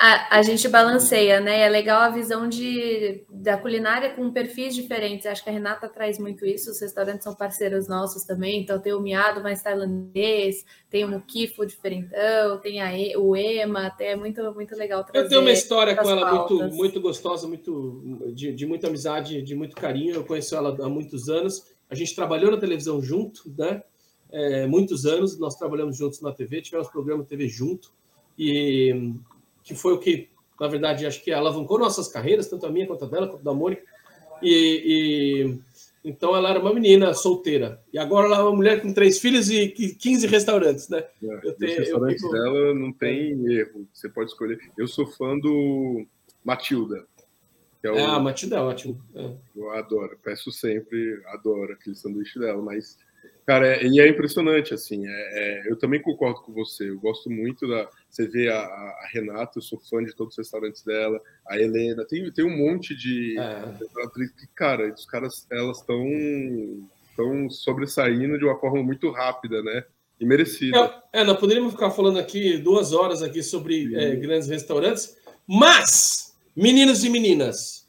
[0.00, 1.62] A, a gente balanceia, né?
[1.62, 5.26] É legal a visão de, da culinária com perfis diferentes.
[5.26, 6.70] Acho que a Renata traz muito isso.
[6.70, 8.62] Os restaurantes são parceiros nossos também.
[8.62, 13.88] Então tem o miado mais tailandês, tem o mukifo diferentão, tem a, o ema.
[13.88, 15.26] Até é muito, muito legal trazer.
[15.26, 19.54] Eu tenho uma história com ela muito, muito gostosa, muito de, de muita amizade, de
[19.56, 20.14] muito carinho.
[20.14, 21.74] Eu conheço ela há muitos anos.
[21.90, 23.82] A gente trabalhou na televisão junto, né?
[24.30, 25.36] É, muitos anos.
[25.40, 27.92] Nós trabalhamos juntos na TV, tivemos programa TV junto.
[28.38, 29.12] E
[29.68, 33.04] que foi o que, na verdade, acho que alavancou nossas carreiras, tanto a minha quanto
[33.04, 33.82] a dela, quanto a da Mônica.
[34.42, 35.52] E,
[36.02, 37.82] e, então ela era uma menina solteira.
[37.92, 41.04] E agora ela é uma mulher com três filhos e 15 restaurantes, né?
[41.22, 42.32] É, eu tenho, os restaurantes fico...
[42.32, 43.86] dela não tem erro.
[43.92, 44.58] Você pode escolher.
[44.78, 46.06] Eu sou fã do
[46.42, 47.06] Matilda.
[47.82, 47.98] É o...
[47.98, 48.98] Ah, Matilda é ótimo.
[49.14, 49.30] É.
[49.54, 50.18] Eu adoro.
[50.24, 52.96] Peço sempre, adoro aquele sanduíche dela, mas
[53.48, 55.06] Cara, é, e é impressionante, assim.
[55.06, 56.90] É, é, eu também concordo com você.
[56.90, 57.88] Eu gosto muito da.
[58.08, 61.20] Você vê a, a, Renata, eu sou fã de todos os restaurantes dela.
[61.46, 63.62] A Helena, tem, tem um monte de é.
[64.36, 66.02] que, cara, os caras, elas estão
[67.18, 69.84] estão sobressaindo de uma forma muito rápida, né?
[70.20, 71.02] E merecida.
[71.12, 76.36] É, é nós poderíamos ficar falando aqui duas horas aqui sobre é, grandes restaurantes, mas,
[76.54, 77.88] meninos e meninas,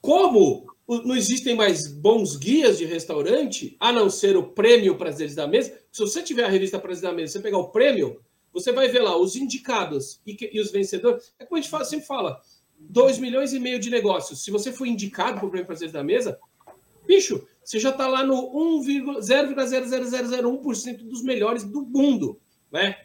[0.00, 5.46] como não existem mais bons guias de restaurante, a não ser o prêmio Prazeres da
[5.46, 5.72] Mesa.
[5.90, 8.20] Se você tiver a revista Prazeres da Mesa, você pegar o prêmio,
[8.54, 11.34] você vai ver lá os indicados e, e os vencedores.
[11.38, 12.40] É como a gente fala, sempre fala,
[12.78, 14.44] 2 milhões e meio de negócios.
[14.44, 16.38] Se você for indicado para o prêmio Prazeres da Mesa,
[17.06, 22.40] bicho, você já está lá no 0,00001% dos melhores do mundo,
[22.70, 22.96] né?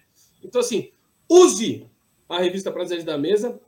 [0.43, 0.91] Então, assim,
[1.27, 1.89] use
[2.27, 3.59] a revista Prazeres da Mesa,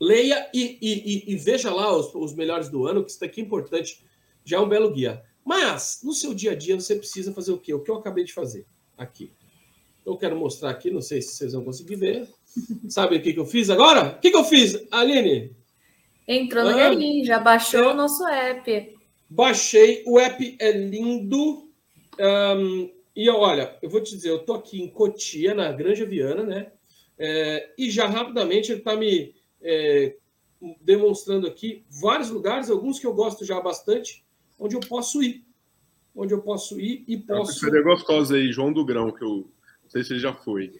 [0.00, 3.44] leia e, e, e, veja lá os, os, melhores do ano, que isso daqui é
[3.44, 4.04] importante.
[4.44, 5.24] já é um belo guia.
[5.44, 7.74] Mas, no seu dia a dia, você precisa fazer o quê?
[7.74, 8.64] O que eu acabei de fazer
[8.96, 9.32] aqui.
[10.04, 12.28] Eu quero mostrar aqui, não sei se vocês vão conseguir ver.
[12.88, 14.16] Sabe o que, que eu fiz agora?
[14.16, 15.54] O que, que eu fiz, Aline?
[16.26, 17.90] Entrou no ah, Guerin, já baixou eu...
[17.90, 18.96] o nosso app.
[19.28, 21.68] Baixei, o app é lindo.
[22.18, 26.42] Um, e olha, eu vou te dizer, eu tô aqui em Cotia, na Granja Viana,
[26.42, 26.72] né?
[27.18, 30.16] É, e já rapidamente ele está me é,
[30.80, 34.24] demonstrando aqui vários lugares, alguns que eu gosto já bastante,
[34.58, 35.44] onde eu posso ir.
[36.14, 37.58] Onde eu posso ir e posso.
[37.58, 39.48] Seria gostosa aí, João do Grão, que eu
[39.92, 40.72] sei se já foi.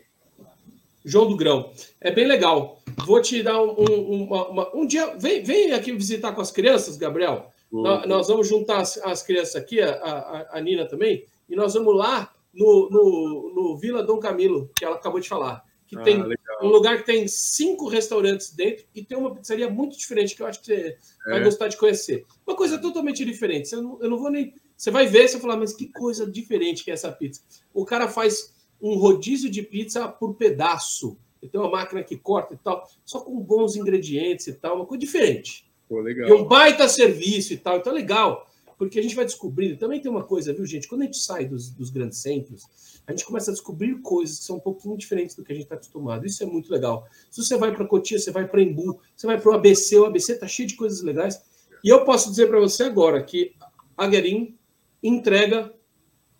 [1.05, 1.71] João do Grão.
[2.01, 2.81] É bem legal.
[3.05, 5.15] Vou te dar um, um, uma, uma, um dia.
[5.19, 7.53] Vem, vem aqui visitar com as crianças, Gabriel.
[7.71, 11.73] Nós, nós vamos juntar as, as crianças aqui, a, a, a, Nina também, e nós
[11.73, 15.65] vamos lá no, no, no Vila Dom Camilo, que ela acabou de falar.
[15.87, 16.59] Que ah, tem legal.
[16.63, 20.47] um lugar que tem cinco restaurantes dentro e tem uma pizzaria muito diferente que eu
[20.47, 21.31] acho que você é.
[21.31, 22.25] vai gostar de conhecer.
[22.47, 23.73] Uma coisa totalmente diferente.
[23.73, 24.55] Eu não, eu não vou nem.
[24.77, 27.43] Você vai ver, você vai falar, mas que coisa diferente que é essa pizza.
[27.73, 28.53] O cara faz
[28.83, 31.17] um rodízio de pizza por pedaço.
[31.41, 34.87] Ele tem uma máquina que corta e tal, só com bons ingredientes e tal, uma
[34.87, 35.71] coisa diferente.
[35.89, 36.29] Pô, legal.
[36.29, 39.77] E um baita serviço e tal, então é legal, porque a gente vai descobrindo.
[39.77, 40.89] Também tem uma coisa, viu, gente?
[40.89, 42.65] Quando a gente sai dos, dos grandes centros,
[43.07, 45.65] a gente começa a descobrir coisas que são um pouquinho diferentes do que a gente
[45.65, 46.27] está acostumado.
[46.27, 47.07] Isso é muito legal.
[47.31, 50.07] Se você vai para Cotia, você vai para Embu, você vai para o ABC, o
[50.07, 51.41] ABC está cheio de coisas legais.
[51.85, 53.55] E eu posso dizer para você agora que
[53.97, 54.57] a Guerin
[55.03, 55.73] entrega,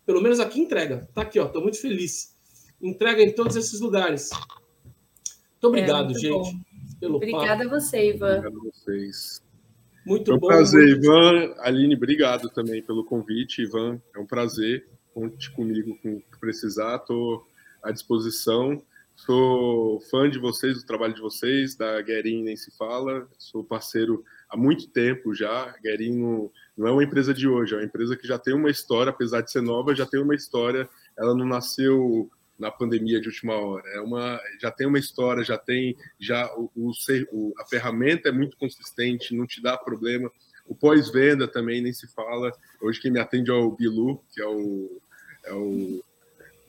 [0.05, 1.09] pelo menos aqui entrega.
[1.13, 2.32] Tá aqui, ó, estou muito feliz
[2.83, 4.29] entrega em todos esses lugares.
[4.31, 6.65] Muito obrigado, é, muito gente.
[6.99, 7.75] Pelo Obrigada papo.
[7.75, 8.37] a você, Ivan.
[8.37, 9.41] Obrigado a vocês.
[10.05, 10.47] Muito é um bom.
[10.47, 11.05] prazer, muito...
[11.05, 11.55] Ivan.
[11.59, 13.61] Aline, obrigado também pelo convite.
[13.61, 14.87] Ivan, é um prazer.
[15.13, 16.97] Conte comigo com o que precisar.
[16.97, 17.45] Estou
[17.81, 18.81] à disposição.
[19.15, 23.27] Sou fã de vocês, do trabalho de vocês, da Guerin nem se fala.
[23.37, 25.73] Sou parceiro há muito tempo já.
[25.81, 28.69] Guerin não, não é uma empresa de hoje, é uma empresa que já tem uma
[28.69, 30.89] história, apesar de ser nova, já tem uma história.
[31.17, 32.29] Ela não nasceu
[32.63, 33.87] na pandemia de última hora.
[33.89, 38.55] É uma, já tem uma história, já tem, já o, o a ferramenta é muito
[38.55, 40.31] consistente, não te dá problema.
[40.65, 42.53] O pós-venda também nem se fala.
[42.81, 45.01] Hoje quem me atende é o Bilu, que é o,
[45.43, 46.03] é o,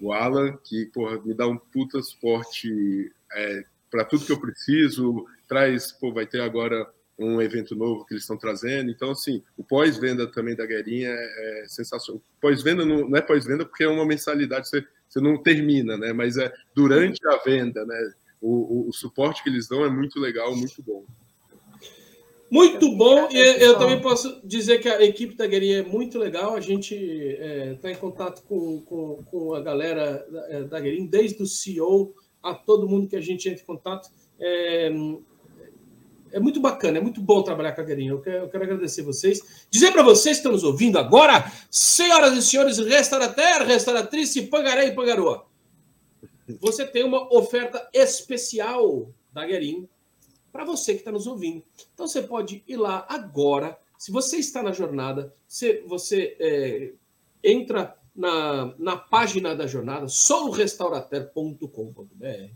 [0.01, 5.25] o Alan, que porra, me dá um puta suporte é, para tudo que eu preciso.
[5.49, 8.91] Traz, pô, vai ter agora um evento novo que eles estão trazendo.
[8.91, 12.21] Então, assim, o pós-venda também da Guerinha é, é sensacional.
[12.41, 16.13] Pós-venda não, não, é pós-venda porque é uma mensalidade, você, você não termina, né?
[16.13, 18.13] Mas é durante a venda, né?
[18.41, 21.05] O, o, o suporte que eles dão é muito legal, muito bom.
[22.51, 26.55] Muito bom, e eu também posso dizer que a equipe da Guerinha é muito legal.
[26.55, 30.79] A gente está é, tá em contato com, com, com, a galera da, é, da
[30.79, 34.09] Guerinha, desde o CEO a todo mundo que a gente entra em contato.
[34.39, 34.89] É,
[36.35, 38.11] é muito bacana, é muito bom trabalhar com a Guerinha.
[38.11, 39.67] Eu quero, eu quero agradecer vocês.
[39.71, 44.93] Dizer para vocês que estão nos ouvindo agora, senhoras e senhores, restaurateur, restauratriz, pangaré e
[44.93, 45.47] pangaroa.
[46.61, 49.89] Você tem uma oferta especial da Guerin
[50.53, 51.63] para você que está nos ouvindo.
[51.95, 53.79] Então você pode ir lá agora.
[53.97, 56.91] Se você está na jornada, você, você é,
[57.45, 62.51] entra na, na página da jornada, sourestaurateur.com.br.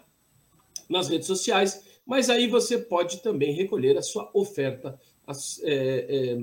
[0.89, 4.99] nas redes sociais, mas aí você pode também recolher a sua oferta
[5.63, 6.37] é, é,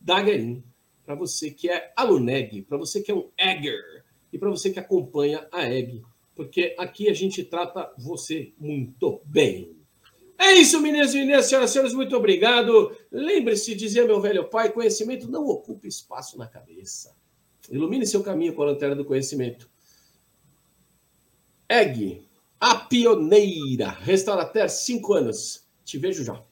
[0.00, 0.64] da Guerin,
[1.04, 4.02] para você que é aluneg, para você que é um Egger,
[4.32, 6.02] e para você que acompanha a Egg,
[6.34, 9.73] porque aqui a gente trata você muito bem.
[10.38, 12.96] É isso, meninas e meninas, senhoras e senhores, muito obrigado.
[13.10, 17.14] Lembre-se, dizia meu velho pai, conhecimento não ocupa espaço na cabeça.
[17.70, 19.70] Ilumine seu caminho com a lanterna do conhecimento.
[21.68, 22.26] Egg,
[22.60, 25.66] a pioneira, restaura até cinco anos.
[25.84, 26.42] Te vejo já.